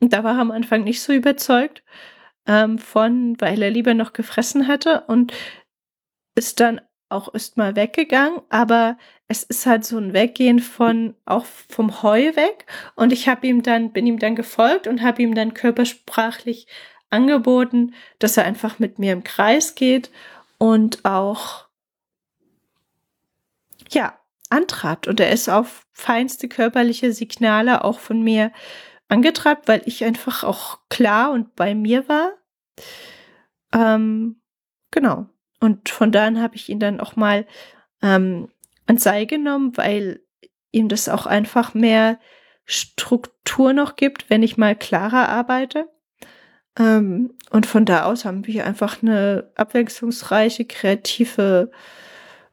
und 0.00 0.12
da 0.12 0.24
war 0.24 0.36
er 0.36 0.40
am 0.40 0.50
Anfang 0.50 0.84
nicht 0.84 1.02
so 1.02 1.12
überzeugt 1.12 1.82
ähm, 2.46 2.78
von, 2.78 3.38
weil 3.40 3.60
er 3.62 3.70
lieber 3.70 3.94
noch 3.94 4.12
gefressen 4.12 4.68
hatte 4.68 5.02
und 5.08 5.32
ist 6.34 6.60
dann 6.60 6.80
auch 7.08 7.28
ist 7.28 7.56
mal 7.56 7.76
weggegangen, 7.76 8.40
aber 8.48 8.98
es 9.28 9.42
ist 9.42 9.66
halt 9.66 9.84
so 9.84 9.98
ein 9.98 10.12
Weggehen 10.12 10.60
von 10.60 11.14
auch 11.24 11.46
vom 11.68 12.02
Heu 12.02 12.36
weg 12.36 12.66
und 12.96 13.12
ich 13.12 13.28
habe 13.28 13.46
ihm 13.46 13.62
dann 13.62 13.92
bin 13.92 14.06
ihm 14.06 14.18
dann 14.18 14.36
gefolgt 14.36 14.86
und 14.86 15.02
habe 15.02 15.22
ihm 15.22 15.34
dann 15.34 15.54
körpersprachlich 15.54 16.66
angeboten, 17.10 17.94
dass 18.18 18.36
er 18.36 18.44
einfach 18.44 18.78
mit 18.78 18.98
mir 18.98 19.12
im 19.12 19.24
Kreis 19.24 19.74
geht 19.74 20.10
und 20.58 21.04
auch 21.04 21.66
ja 23.90 24.18
antrabt 24.50 25.08
und 25.08 25.20
er 25.20 25.30
ist 25.30 25.48
auf 25.48 25.86
feinste 25.92 26.48
körperliche 26.48 27.12
Signale 27.12 27.84
auch 27.84 27.98
von 27.98 28.22
mir 28.22 28.52
angetrabt, 29.08 29.68
weil 29.68 29.82
ich 29.86 30.04
einfach 30.04 30.44
auch 30.44 30.78
klar 30.90 31.32
und 31.32 31.56
bei 31.56 31.74
mir 31.74 32.08
war. 32.08 32.32
Ähm, 33.72 34.40
genau. 34.90 35.26
Und 35.60 35.88
von 35.88 36.12
da 36.12 36.26
an 36.26 36.40
habe 36.40 36.56
ich 36.56 36.68
ihn 36.68 36.80
dann 36.80 37.00
auch 37.00 37.16
mal 37.16 37.46
ähm, 38.02 38.48
ans 38.86 39.02
Seil 39.02 39.26
genommen, 39.26 39.76
weil 39.76 40.20
ihm 40.70 40.88
das 40.88 41.08
auch 41.08 41.26
einfach 41.26 41.74
mehr 41.74 42.18
Struktur 42.64 43.72
noch 43.72 43.96
gibt, 43.96 44.30
wenn 44.30 44.42
ich 44.42 44.56
mal 44.56 44.76
klarer 44.76 45.28
arbeite. 45.28 45.88
Ähm, 46.78 47.34
und 47.50 47.66
von 47.66 47.84
da 47.84 48.04
aus 48.04 48.24
haben 48.24 48.46
wir 48.46 48.66
einfach 48.66 49.02
eine 49.02 49.50
abwechslungsreiche, 49.56 50.64
kreative 50.64 51.70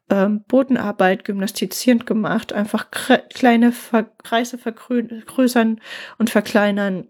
ähm, 0.10 0.44
Bodenarbeit 0.48 1.26
gymnastizierend 1.26 2.06
gemacht. 2.06 2.54
Einfach 2.54 2.90
kleine 2.92 3.72
Ver 3.72 4.04
Kreise 4.24 4.58
vergrößern 4.58 5.82
und 6.18 6.30
verkleinern, 6.30 7.08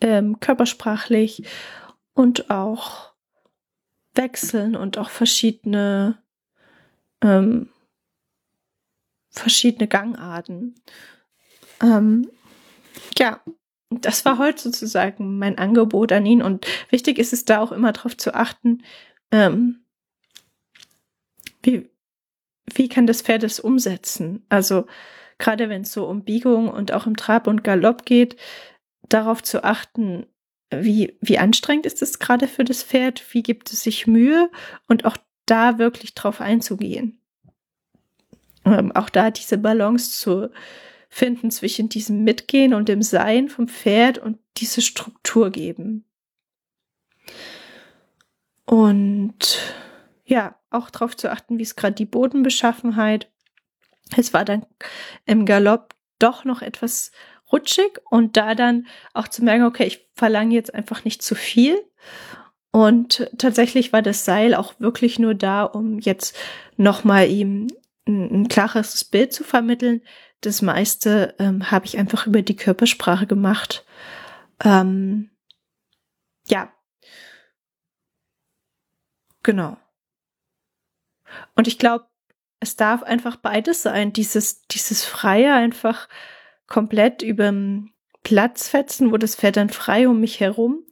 ähm, 0.00 0.38
körpersprachlich 0.40 1.44
und 2.14 2.50
auch 2.50 3.13
wechseln 4.14 4.76
und 4.76 4.98
auch 4.98 5.10
verschiedene 5.10 6.18
ähm, 7.22 7.70
verschiedene 9.30 9.88
Gangarten. 9.88 10.74
Ähm, 11.82 12.30
ja, 13.18 13.40
das 13.90 14.24
war 14.24 14.38
heute 14.38 14.62
sozusagen 14.62 15.38
mein 15.38 15.58
Angebot 15.58 16.12
an 16.12 16.26
ihn 16.26 16.42
und 16.42 16.66
wichtig 16.90 17.18
ist 17.18 17.32
es 17.32 17.44
da 17.44 17.60
auch 17.60 17.72
immer 17.72 17.92
darauf 17.92 18.16
zu 18.16 18.34
achten, 18.34 18.82
ähm, 19.30 19.84
wie, 21.62 21.90
wie 22.72 22.88
kann 22.88 23.06
das 23.06 23.22
Pferd 23.22 23.42
es 23.42 23.58
umsetzen? 23.58 24.44
Also 24.48 24.86
gerade 25.38 25.68
wenn 25.68 25.82
es 25.82 25.92
so 25.92 26.06
um 26.06 26.24
Biegung 26.24 26.68
und 26.68 26.92
auch 26.92 27.06
im 27.06 27.16
Trab 27.16 27.46
und 27.46 27.64
Galopp 27.64 28.04
geht, 28.04 28.36
darauf 29.08 29.42
zu 29.42 29.64
achten, 29.64 30.26
wie, 30.70 31.16
wie 31.20 31.38
anstrengend 31.38 31.86
ist 31.86 32.02
es 32.02 32.18
gerade 32.18 32.48
für 32.48 32.64
das 32.64 32.82
Pferd, 32.82 33.22
wie 33.32 33.42
gibt 33.42 33.72
es 33.72 33.82
sich 33.82 34.06
Mühe 34.06 34.50
und 34.88 35.04
auch 35.04 35.16
da 35.46 35.78
wirklich 35.78 36.14
drauf 36.14 36.40
einzugehen. 36.40 37.18
Ähm, 38.64 38.92
auch 38.92 39.10
da 39.10 39.30
diese 39.30 39.58
Balance 39.58 40.18
zu 40.18 40.50
finden 41.08 41.50
zwischen 41.50 41.88
diesem 41.88 42.24
Mitgehen 42.24 42.74
und 42.74 42.88
dem 42.88 43.02
Sein 43.02 43.48
vom 43.48 43.68
Pferd 43.68 44.18
und 44.18 44.38
diese 44.56 44.82
Struktur 44.82 45.50
geben. 45.50 46.04
Und 48.64 49.58
ja, 50.24 50.58
auch 50.70 50.90
darauf 50.90 51.16
zu 51.16 51.30
achten, 51.30 51.58
wie 51.58 51.62
ist 51.62 51.76
gerade 51.76 51.94
die 51.94 52.06
Bodenbeschaffenheit. 52.06 53.30
Es 54.16 54.32
war 54.32 54.44
dann 54.44 54.66
im 55.26 55.46
Galopp 55.46 55.94
doch 56.18 56.44
noch 56.44 56.62
etwas 56.62 57.12
rutschig 57.54 58.00
und 58.10 58.36
da 58.36 58.54
dann 58.54 58.86
auch 59.12 59.28
zu 59.28 59.44
merken, 59.44 59.64
okay, 59.64 59.84
ich 59.84 60.08
verlange 60.14 60.54
jetzt 60.54 60.74
einfach 60.74 61.04
nicht 61.04 61.22
zu 61.22 61.34
viel. 61.34 61.80
Und 62.72 63.30
tatsächlich 63.38 63.92
war 63.92 64.02
das 64.02 64.24
Seil 64.24 64.54
auch 64.54 64.74
wirklich 64.80 65.20
nur 65.20 65.34
da, 65.34 65.62
um 65.62 66.00
jetzt 66.00 66.36
nochmal 66.76 67.28
ihm 67.28 67.68
ein, 68.06 68.48
klares 68.48 69.04
Bild 69.04 69.32
zu 69.32 69.44
vermitteln. 69.44 70.02
Das 70.40 70.60
meiste 70.60 71.34
ähm, 71.38 71.70
habe 71.70 71.86
ich 71.86 71.96
einfach 71.96 72.26
über 72.26 72.42
die 72.42 72.56
Körpersprache 72.56 73.26
gemacht. 73.26 73.84
Ähm, 74.62 75.30
ja. 76.48 76.72
Genau. 79.44 79.76
Und 81.54 81.68
ich 81.68 81.78
glaube, 81.78 82.06
es 82.58 82.76
darf 82.76 83.02
einfach 83.02 83.36
beides 83.36 83.82
sein. 83.82 84.12
Dieses, 84.12 84.62
dieses 84.66 85.04
Freie 85.04 85.54
einfach 85.54 86.08
komplett 86.66 87.22
über 87.22 87.52
Platz 88.22 88.68
fetzen, 88.68 89.12
wo 89.12 89.16
das 89.16 89.36
Pferd 89.36 89.56
dann 89.56 89.68
frei 89.70 90.08
um 90.08 90.20
mich 90.20 90.40
herum 90.40 90.84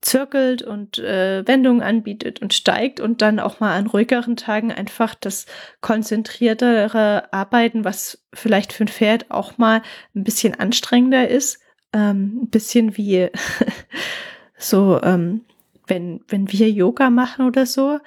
zirkelt 0.00 0.62
und 0.62 0.98
äh, 0.98 1.46
Wendungen 1.46 1.82
anbietet 1.82 2.40
und 2.40 2.54
steigt 2.54 3.00
und 3.00 3.20
dann 3.20 3.38
auch 3.38 3.60
mal 3.60 3.76
an 3.76 3.86
ruhigeren 3.86 4.36
Tagen 4.36 4.72
einfach 4.72 5.14
das 5.14 5.44
konzentriertere 5.82 7.32
Arbeiten, 7.32 7.84
was 7.84 8.24
vielleicht 8.32 8.72
für 8.72 8.84
ein 8.84 8.88
Pferd 8.88 9.30
auch 9.30 9.58
mal 9.58 9.82
ein 10.14 10.24
bisschen 10.24 10.54
anstrengender 10.54 11.28
ist, 11.28 11.60
ähm, 11.92 12.40
ein 12.42 12.48
bisschen 12.48 12.96
wie 12.96 13.28
so, 14.56 15.00
ähm, 15.02 15.44
wenn, 15.86 16.24
wenn 16.28 16.50
wir 16.50 16.70
Yoga 16.70 17.10
machen 17.10 17.46
oder 17.46 17.66
so, 17.66 17.98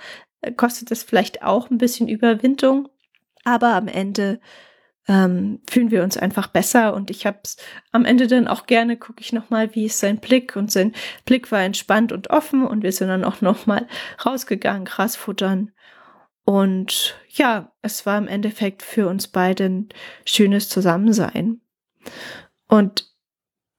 kostet 0.58 0.90
das 0.90 1.04
vielleicht 1.04 1.44
auch 1.44 1.70
ein 1.70 1.78
bisschen 1.78 2.08
Überwindung, 2.08 2.90
aber 3.44 3.74
am 3.76 3.88
Ende 3.88 4.40
ähm, 5.08 5.62
fühlen 5.70 5.92
wir 5.92 6.04
uns 6.04 6.18
einfach 6.18 6.48
besser. 6.48 6.94
Und 6.94 7.10
ich 7.10 7.26
habe 7.26 7.40
es 7.44 7.58
am 7.92 8.06
Ende 8.06 8.28
dann 8.28 8.48
auch 8.48 8.66
gerne 8.66 8.98
gucke 8.98 9.22
ich 9.22 9.34
noch 9.34 9.50
mal 9.50 9.76
wie 9.76 9.86
ist 9.86 10.00
sein 10.00 10.18
Blick. 10.18 10.56
Und 10.56 10.72
sein 10.72 10.94
Blick 11.26 11.52
war 11.52 11.62
entspannt 11.62 12.12
und 12.12 12.30
offen. 12.30 12.66
Und 12.66 12.84
wir 12.84 12.92
sind 12.92 13.10
dann 13.10 13.24
auch 13.24 13.42
noch 13.42 13.66
mal 13.66 13.88
rausgegangen 14.26 14.86
Gras 14.86 15.16
futtern 15.16 15.72
und 16.46 17.18
ja 17.30 17.72
es 17.82 18.06
war 18.06 18.18
im 18.18 18.28
Endeffekt 18.28 18.84
für 18.84 19.08
uns 19.08 19.28
beide 19.28 19.66
ein 19.66 19.90
schönes 20.26 20.70
Zusammensein. 20.70 21.62
Und 22.68 23.12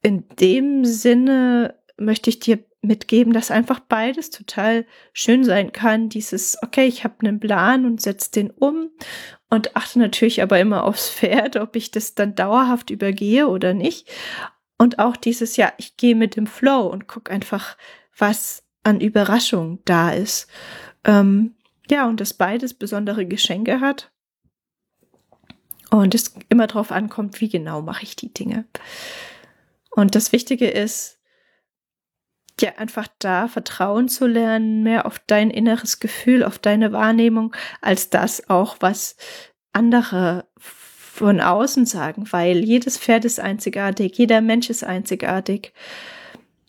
in 0.03 0.27
dem 0.41 0.85
Sinne 0.85 1.79
möchte 1.97 2.31
ich 2.31 2.41
dir 2.41 2.65
mitgeben, 2.85 3.33
dass 3.33 3.51
einfach 3.51 3.81
beides 3.81 4.31
total 4.31 4.87
schön 5.13 5.45
sein 5.45 5.73
kann. 5.73 6.09
Dieses, 6.09 6.57
okay, 6.63 6.87
ich 6.87 7.05
habe 7.05 7.15
einen 7.21 7.41
Plan 7.41 7.85
und 7.85 8.01
setze 8.01 8.31
den 8.33 8.51
um 8.51 8.91
und 9.51 9.77
achte 9.77 9.99
natürlich 9.99 10.43
aber 10.43 10.61
immer 10.61 10.85
aufs 10.85 11.09
Pferd, 11.09 11.57
ob 11.57 11.77
ich 11.77 11.91
das 11.91 12.15
dann 12.15 12.35
dauerhaft 12.35 12.91
übergehe 12.91 13.49
oder 13.49 13.75
nicht. 13.75 14.09
Und 14.79 14.99
auch 14.99 15.17
dieses, 15.17 15.57
ja, 15.57 15.73
ich 15.79 15.97
gehe 15.97 16.15
mit 16.15 16.37
dem 16.37 16.47
Flow 16.47 16.87
und 16.87 17.07
gucke 17.07 17.33
einfach, 17.33 17.77
was 18.17 18.65
an 18.83 19.01
Überraschung 19.01 19.81
da 19.85 20.11
ist. 20.11 20.49
Ähm, 21.05 21.55
ja, 21.91 22.07
und 22.07 22.21
dass 22.21 22.35
beides 22.35 22.75
besondere 22.75 23.27
Geschenke 23.27 23.81
hat. 23.81 24.11
Und 25.91 26.15
es 26.15 26.35
immer 26.49 26.67
darauf 26.67 26.91
ankommt, 26.91 27.41
wie 27.41 27.49
genau 27.49 27.83
mache 27.83 28.03
ich 28.03 28.17
die 28.17 28.33
Dinge. 28.33 28.65
Und 29.91 30.15
das 30.15 30.33
Wichtige 30.33 30.69
ist, 30.69 31.21
dir 32.61 32.79
einfach 32.79 33.09
da 33.19 33.49
Vertrauen 33.49 34.09
zu 34.09 34.27
lernen, 34.27 34.83
mehr 34.83 35.07
auf 35.07 35.19
dein 35.27 35.51
inneres 35.51 36.01
Gefühl, 36.01 36.45
auf 36.45 36.59
deine 36.59 36.93
Wahrnehmung, 36.93 37.55
als 37.81 38.11
das 38.11 38.49
auch, 38.49 38.77
was 38.81 39.17
andere 39.73 40.47
von 40.57 41.41
außen 41.41 41.87
sagen, 41.87 42.25
weil 42.33 42.65
jedes 42.65 42.99
Pferd 42.99 43.25
ist 43.25 43.39
einzigartig, 43.41 44.17
jeder 44.19 44.41
Mensch 44.41 44.71
ist 44.71 44.85
einzigartig. 44.85 45.73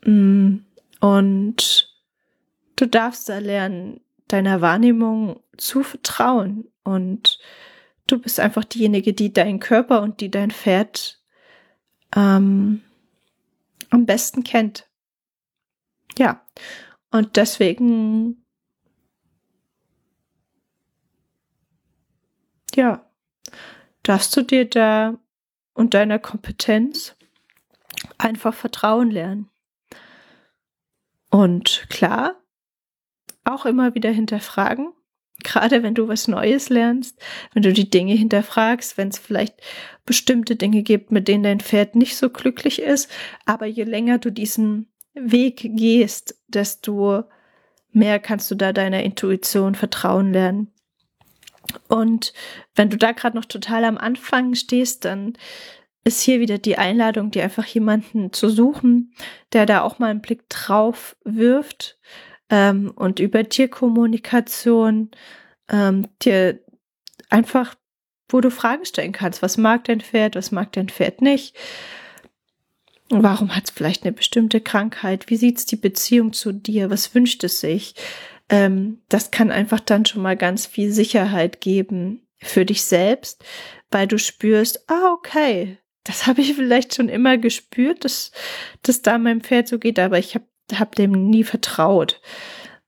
Mm, 0.03 0.57
und 0.99 1.89
du 2.75 2.85
darfst 2.85 3.29
da 3.29 3.39
lernen, 3.39 4.01
deiner 4.27 4.61
Wahrnehmung 4.61 5.39
zu 5.57 5.83
vertrauen 5.83 6.65
und 6.83 7.39
du 8.07 8.19
bist 8.19 8.39
einfach 8.39 8.63
diejenige, 8.63 9.13
die 9.13 9.33
deinen 9.33 9.59
Körper 9.59 10.01
und 10.01 10.21
die 10.21 10.31
dein 10.31 10.51
Pferd 10.51 11.21
ähm, 12.15 12.81
am 13.89 14.05
besten 14.05 14.43
kennt. 14.43 14.87
Ja, 16.17 16.45
und 17.11 17.35
deswegen, 17.35 18.45
ja, 22.73 23.09
darfst 24.03 24.35
du 24.35 24.41
dir 24.41 24.69
da 24.69 25.17
und 25.73 25.93
deiner 25.93 26.19
Kompetenz 26.19 27.15
einfach 28.17 28.53
Vertrauen 28.53 29.11
lernen. 29.11 29.49
Und 31.29 31.87
klar, 31.89 32.35
auch 33.43 33.65
immer 33.65 33.93
wieder 33.93 34.09
hinterfragen, 34.09 34.93
gerade 35.43 35.83
wenn 35.83 35.95
du 35.95 36.07
was 36.07 36.27
Neues 36.27 36.69
lernst, 36.69 37.19
wenn 37.53 37.63
du 37.63 37.73
die 37.73 37.89
Dinge 37.89 38.13
hinterfragst, 38.13 38.97
wenn 38.97 39.09
es 39.09 39.19
vielleicht 39.19 39.61
bestimmte 40.05 40.55
Dinge 40.55 40.81
gibt, 40.81 41.11
mit 41.11 41.27
denen 41.27 41.43
dein 41.43 41.59
Pferd 41.59 41.95
nicht 41.95 42.15
so 42.15 42.29
glücklich 42.29 42.81
ist, 42.81 43.09
aber 43.45 43.65
je 43.65 43.83
länger 43.83 44.17
du 44.17 44.31
diesen 44.31 44.87
Weg 45.15 45.71
gehst, 45.75 46.35
desto 46.47 47.23
mehr 47.91 48.19
kannst 48.19 48.51
du 48.51 48.55
da 48.55 48.73
deiner 48.73 49.03
Intuition 49.03 49.75
vertrauen 49.75 50.33
lernen. 50.33 50.71
Und 51.87 52.33
wenn 52.75 52.89
du 52.89 52.97
da 52.97 53.11
gerade 53.11 53.35
noch 53.35 53.45
total 53.45 53.85
am 53.85 53.97
Anfang 53.97 54.53
stehst, 54.55 55.05
dann 55.05 55.33
ist 56.03 56.21
hier 56.21 56.39
wieder 56.39 56.59
die 56.59 56.77
Einladung, 56.77 57.31
dir 57.31 57.43
einfach 57.43 57.65
jemanden 57.65 58.31
zu 58.31 58.49
suchen, 58.49 59.13
der 59.53 59.65
da 59.65 59.81
auch 59.81 59.97
mal 59.97 60.11
einen 60.11 60.21
Blick 60.21 60.47
drauf 60.49 61.15
wirft 61.23 61.97
ähm, 62.49 62.91
und 62.95 63.19
über 63.19 63.49
Tierkommunikation 63.49 65.09
ähm, 65.69 66.07
dir 66.21 66.59
einfach, 67.29 67.73
wo 68.29 68.39
du 68.39 68.51
Fragen 68.51 68.85
stellen 68.85 69.13
kannst. 69.13 69.41
Was 69.41 69.57
mag 69.57 69.85
dein 69.85 70.01
Pferd, 70.01 70.35
was 70.35 70.51
mag 70.51 70.71
dein 70.73 70.89
Pferd 70.89 71.21
nicht? 71.21 71.55
Warum 73.09 73.55
hat 73.55 73.65
es 73.65 73.71
vielleicht 73.71 74.03
eine 74.03 74.13
bestimmte 74.13 74.61
Krankheit? 74.61 75.29
Wie 75.29 75.35
sieht's 75.35 75.65
die 75.65 75.75
Beziehung 75.75 76.33
zu 76.33 76.51
dir? 76.51 76.89
Was 76.89 77.13
wünscht 77.13 77.43
es 77.43 77.59
sich? 77.59 77.93
Ähm, 78.49 79.01
das 79.09 79.31
kann 79.31 79.51
einfach 79.51 79.79
dann 79.79 80.05
schon 80.05 80.21
mal 80.21 80.35
ganz 80.35 80.65
viel 80.65 80.91
Sicherheit 80.91 81.61
geben 81.61 82.27
für 82.39 82.65
dich 82.65 82.83
selbst, 82.83 83.43
weil 83.91 84.07
du 84.07 84.17
spürst, 84.17 84.89
ah, 84.89 85.13
okay, 85.13 85.77
das 86.03 86.27
habe 86.27 86.41
ich 86.41 86.53
vielleicht 86.55 86.95
schon 86.95 87.09
immer 87.09 87.37
gespürt, 87.37 88.05
dass 88.05 88.31
das 88.83 89.01
da 89.01 89.17
meinem 89.17 89.41
Pferd 89.41 89.67
so 89.67 89.79
geht, 89.79 89.99
aber 89.99 90.19
ich 90.19 90.35
habe 90.35 90.45
hab 90.73 90.95
dem 90.95 91.11
nie 91.11 91.43
vertraut. 91.43 92.21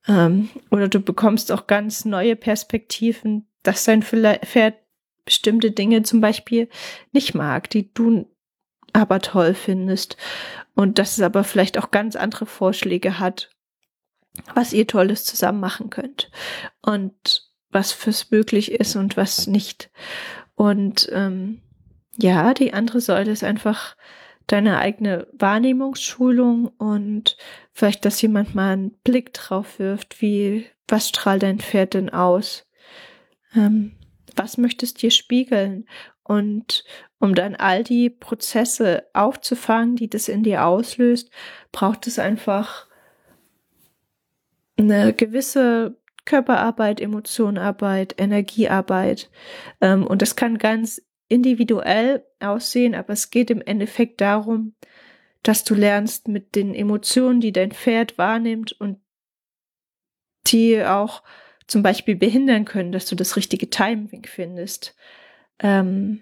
Ähm, 0.08 0.49
oder 0.71 0.88
du 0.88 0.99
bekommst 0.99 1.51
auch 1.51 1.67
ganz 1.67 2.06
neue 2.06 2.36
Perspektiven, 2.36 3.47
dass 3.63 3.84
dein 3.84 4.01
Pferd 4.03 4.75
bestimmte 5.25 5.71
Dinge 5.71 6.03
zum 6.03 6.21
Beispiel 6.21 6.69
nicht 7.12 7.36
mag, 7.36 7.69
die 7.69 7.93
du 7.93 8.27
aber 8.93 9.19
toll 9.19 9.54
findest. 9.54 10.17
Und 10.76 11.00
dass 11.00 11.17
es 11.17 11.23
aber 11.23 11.43
vielleicht 11.43 11.78
auch 11.78 11.91
ganz 11.91 12.15
andere 12.15 12.45
Vorschläge 12.45 13.19
hat, 13.19 13.50
was 14.54 14.73
ihr 14.73 14.88
Tolles 14.88 15.26
zusammen 15.26 15.60
machen 15.60 15.89
könnt. 15.89 16.32
Und 16.82 17.47
was 17.69 17.91
fürs 17.91 18.32
möglich 18.32 18.71
ist 18.71 18.95
und 18.95 19.17
was 19.17 19.47
nicht. 19.47 19.89
Und 20.56 21.10
ähm, 21.12 21.62
ja, 22.17 22.54
die 22.54 22.73
andere 22.73 23.02
Säule 23.02 23.32
ist 23.32 23.43
einfach 23.43 23.95
deine 24.47 24.80
eigene 24.80 25.28
Wahrnehmungsschulung 25.34 26.67
und 26.67 27.38
vielleicht, 27.73 28.06
dass 28.06 28.21
jemand 28.21 28.56
mal 28.56 28.73
einen 28.73 28.91
Blick 29.04 29.34
drauf 29.34 29.78
wirft, 29.78 30.21
wie, 30.21 30.65
was 30.88 31.10
strahlt 31.10 31.43
dein 31.43 31.60
Pferd 31.60 31.93
denn 31.93 32.10
aus? 32.10 32.65
Ähm, 33.54 33.97
was 34.36 34.58
möchtest 34.58 35.02
dir 35.02 35.12
spiegeln? 35.12 35.88
Und 36.23 36.86
um 37.19 37.36
dann 37.36 37.56
all 37.56 37.84
die 37.84 38.10
Prozesse 38.10 39.06
aufzufangen, 39.13 39.95
die 39.95 40.10
das 40.10 40.27
in 40.27 40.43
dir 40.43 40.65
auslöst, 40.65 41.32
braucht 41.71 42.08
es 42.08 42.19
einfach 42.19 42.88
eine 44.77 45.13
gewisse 45.13 45.97
Körperarbeit, 46.25 47.01
Emotionarbeit, 47.01 48.15
Energiearbeit. 48.17 49.30
Ähm, 49.82 50.06
und 50.06 50.21
das 50.21 50.36
kann 50.36 50.58
ganz 50.58 51.01
individuell 51.30 52.23
aussehen, 52.39 52.93
aber 52.95 53.13
es 53.13 53.32
geht 53.32 53.49
im 53.49 53.62
Endeffekt 53.62 54.21
darum, 54.21 54.75
dass 55.43 55.63
du 55.63 55.73
lernst 55.73 56.27
mit 56.27 56.56
den 56.56 56.75
Emotionen, 56.75 57.41
die 57.41 57.51
dein 57.51 57.71
Pferd 57.71 58.17
wahrnimmt 58.17 58.73
und 58.73 58.99
die 60.47 60.84
auch 60.84 61.23
zum 61.67 61.84
Beispiel 61.84 62.15
behindern 62.15 62.65
können, 62.65 62.91
dass 62.91 63.06
du 63.06 63.15
das 63.15 63.36
richtige 63.36 63.69
Timing 63.69 64.25
findest, 64.25 64.95
ähm, 65.60 66.21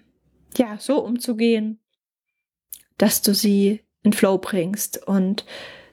ja, 0.58 0.78
so 0.80 1.00
umzugehen, 1.04 1.80
dass 2.98 3.22
du 3.22 3.34
sie 3.34 3.82
in 4.04 4.14
Flow 4.14 4.38
bringst 4.38 5.06
und 5.08 5.46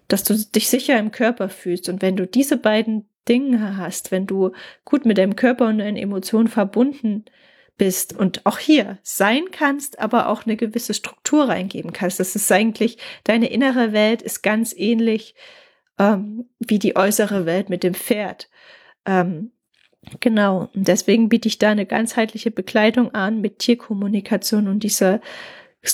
dass 0.09 0.25
du 0.25 0.35
dich 0.35 0.69
sicher 0.69 0.99
im 0.99 1.11
Körper 1.11 1.49
fühlst. 1.49 1.89
Und 1.89 2.03
wenn 2.03 2.17
du 2.17 2.27
diese 2.27 2.57
beiden 2.57 3.09
Dinge 3.29 3.77
hast, 3.77 4.11
wenn 4.11 4.27
du 4.27 4.53
gut 4.85 5.07
mit 5.07 5.19
deinem 5.19 5.37
Körper 5.37 5.69
und 5.69 5.79
deinen 5.79 5.97
Emotionen 5.97 6.49
verbunden 6.49 7.25
bist 7.79 8.13
und 8.17 8.45
auch 8.45 8.59
hier 8.59 8.99
sein 9.03 9.45
kannst, 9.51 9.99
aber 9.99 10.29
auch 10.29 10.45
eine 10.45 10.57
gewisse 10.57 10.95
Struktur 10.95 11.49
reingeben 11.49 11.93
kannst. 11.93 12.21
Das 12.21 12.37
ist 12.37 12.51
eigentlich, 12.53 12.99
deine 13.25 13.51
innere 13.51 13.93
Welt 13.93 14.23
ist 14.23 14.43
ganz 14.43 14.75
ähnlich 14.77 15.35
ähm, 15.99 16.49
wie 16.59 16.79
die 16.79 16.97
äußere 16.97 17.47
Welt 17.47 17.71
mit 17.71 17.83
dem 17.83 17.95
Pferd. 17.95 18.51
Ähm, 19.07 19.53
genau, 20.21 20.71
und 20.75 20.89
deswegen 20.89 21.29
biete 21.29 21.49
ich 21.49 21.59
da 21.59 21.71
eine 21.71 21.87
ganzheitliche 21.87 22.51
Begleitung 22.51 23.15
an 23.15 23.41
mit 23.41 23.59
Tierkommunikation 23.59 24.69
und 24.69 24.81
dieser 24.81 25.21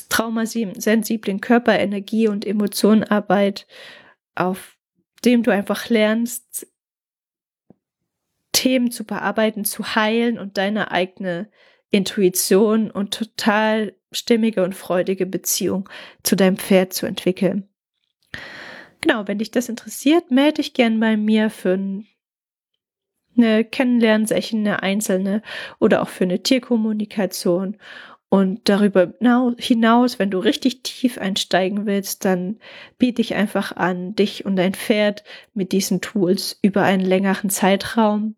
traumasensiblen 0.09 1.41
Körperenergie 1.41 2.29
und 2.29 2.47
Emotionenarbeit, 2.47 3.67
auf 4.35 4.77
dem 5.25 5.43
du 5.43 5.51
einfach 5.51 5.89
lernst, 5.89 6.67
Themen 8.53 8.91
zu 8.91 9.05
bearbeiten, 9.05 9.65
zu 9.65 9.95
heilen 9.95 10.39
und 10.39 10.59
deine 10.59 10.91
eigene 10.91 11.49
Intuition 11.91 12.91
und 12.91 13.15
total 13.15 13.95
stimmige 14.11 14.65
und 14.65 14.75
freudige 14.75 15.27
Beziehung 15.27 15.89
zu 16.23 16.37
deinem 16.37 16.57
Pferd 16.57 16.93
zu 16.93 17.07
entwickeln. 17.07 17.69
Genau, 19.01 19.29
wenn 19.29 19.39
dich 19.39 19.51
das 19.51 19.69
interessiert, 19.69 20.31
melde 20.31 20.55
dich 20.55 20.75
gern 20.75 20.99
bei 20.99 21.17
mir 21.17 21.51
für 21.51 21.79
eine 23.39 23.65
Kennenlernsession, 23.65 24.61
eine 24.61 24.83
einzelne 24.83 25.43
oder 25.79 26.03
auch 26.03 26.09
für 26.09 26.25
eine 26.25 26.43
Tierkommunikation. 26.43 27.77
Und 28.31 28.69
darüber 28.69 29.15
hinaus, 29.59 30.19
wenn 30.19 30.31
du 30.31 30.39
richtig 30.39 30.83
tief 30.83 31.17
einsteigen 31.17 31.87
willst, 31.87 32.27
dann 32.27 32.59
biete 32.99 33.23
ich 33.23 33.35
einfach 33.35 33.75
an, 33.75 34.15
dich 34.17 34.45
und 34.45 34.57
dein 34.57 34.75
Pferd 34.75 35.25
mit 35.55 35.73
diesen 35.73 36.03
Tools 36.03 36.59
über 36.61 36.83
einen 36.83 37.05
längeren 37.05 37.49
Zeitraum 37.49 38.35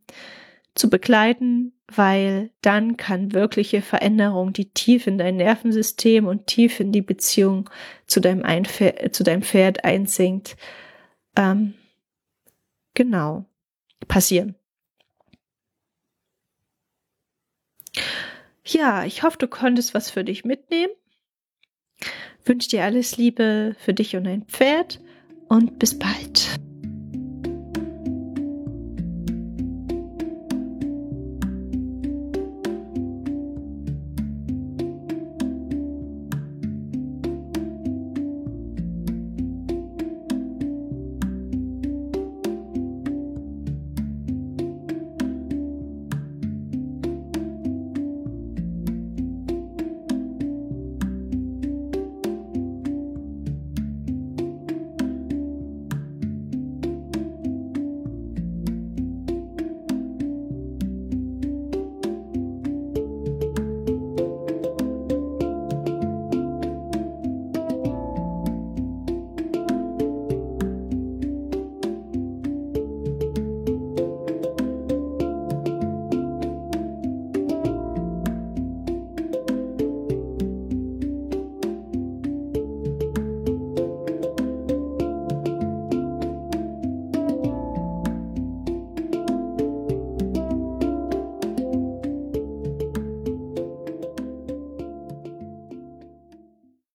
zu 0.77 0.89
begleiten, 0.91 1.73
weil 1.89 2.51
dann 2.63 2.97
kann 2.97 3.33
wirkliche 3.33 3.83
Veränderung, 3.83 4.53
die 4.53 4.71
tief 4.71 5.09
in 5.09 5.19
dein 5.19 5.37
Nervensystem 5.37 6.27
und 6.27 6.47
tief 6.47 6.79
in 6.79 6.93
die 6.93 7.03
Beziehung 7.03 7.69
zu 8.07 8.21
deinem, 8.21 8.45
Einf 8.45 8.81
zu 9.11 9.25
deinem 9.25 9.43
Pferd 9.43 9.85
einsinkt, 9.85 10.57
ähm, 11.37 11.75
genau 12.95 13.47
passieren. 14.07 14.55
Ja, 18.65 19.05
ich 19.05 19.23
hoffe, 19.23 19.39
du 19.39 19.49
konntest 19.49 19.95
was 19.95 20.11
für 20.11 20.25
dich 20.25 20.45
mitnehmen. 20.45 20.93
Wünsche 22.45 22.69
dir 22.69 22.85
alles 22.85 23.17
Liebe 23.17 23.75
für 23.79 23.95
dich 23.95 24.17
und 24.17 24.25
dein 24.25 24.43
Pferd 24.45 25.01
und 25.49 25.79
bis 25.79 25.99
bald. 25.99 26.50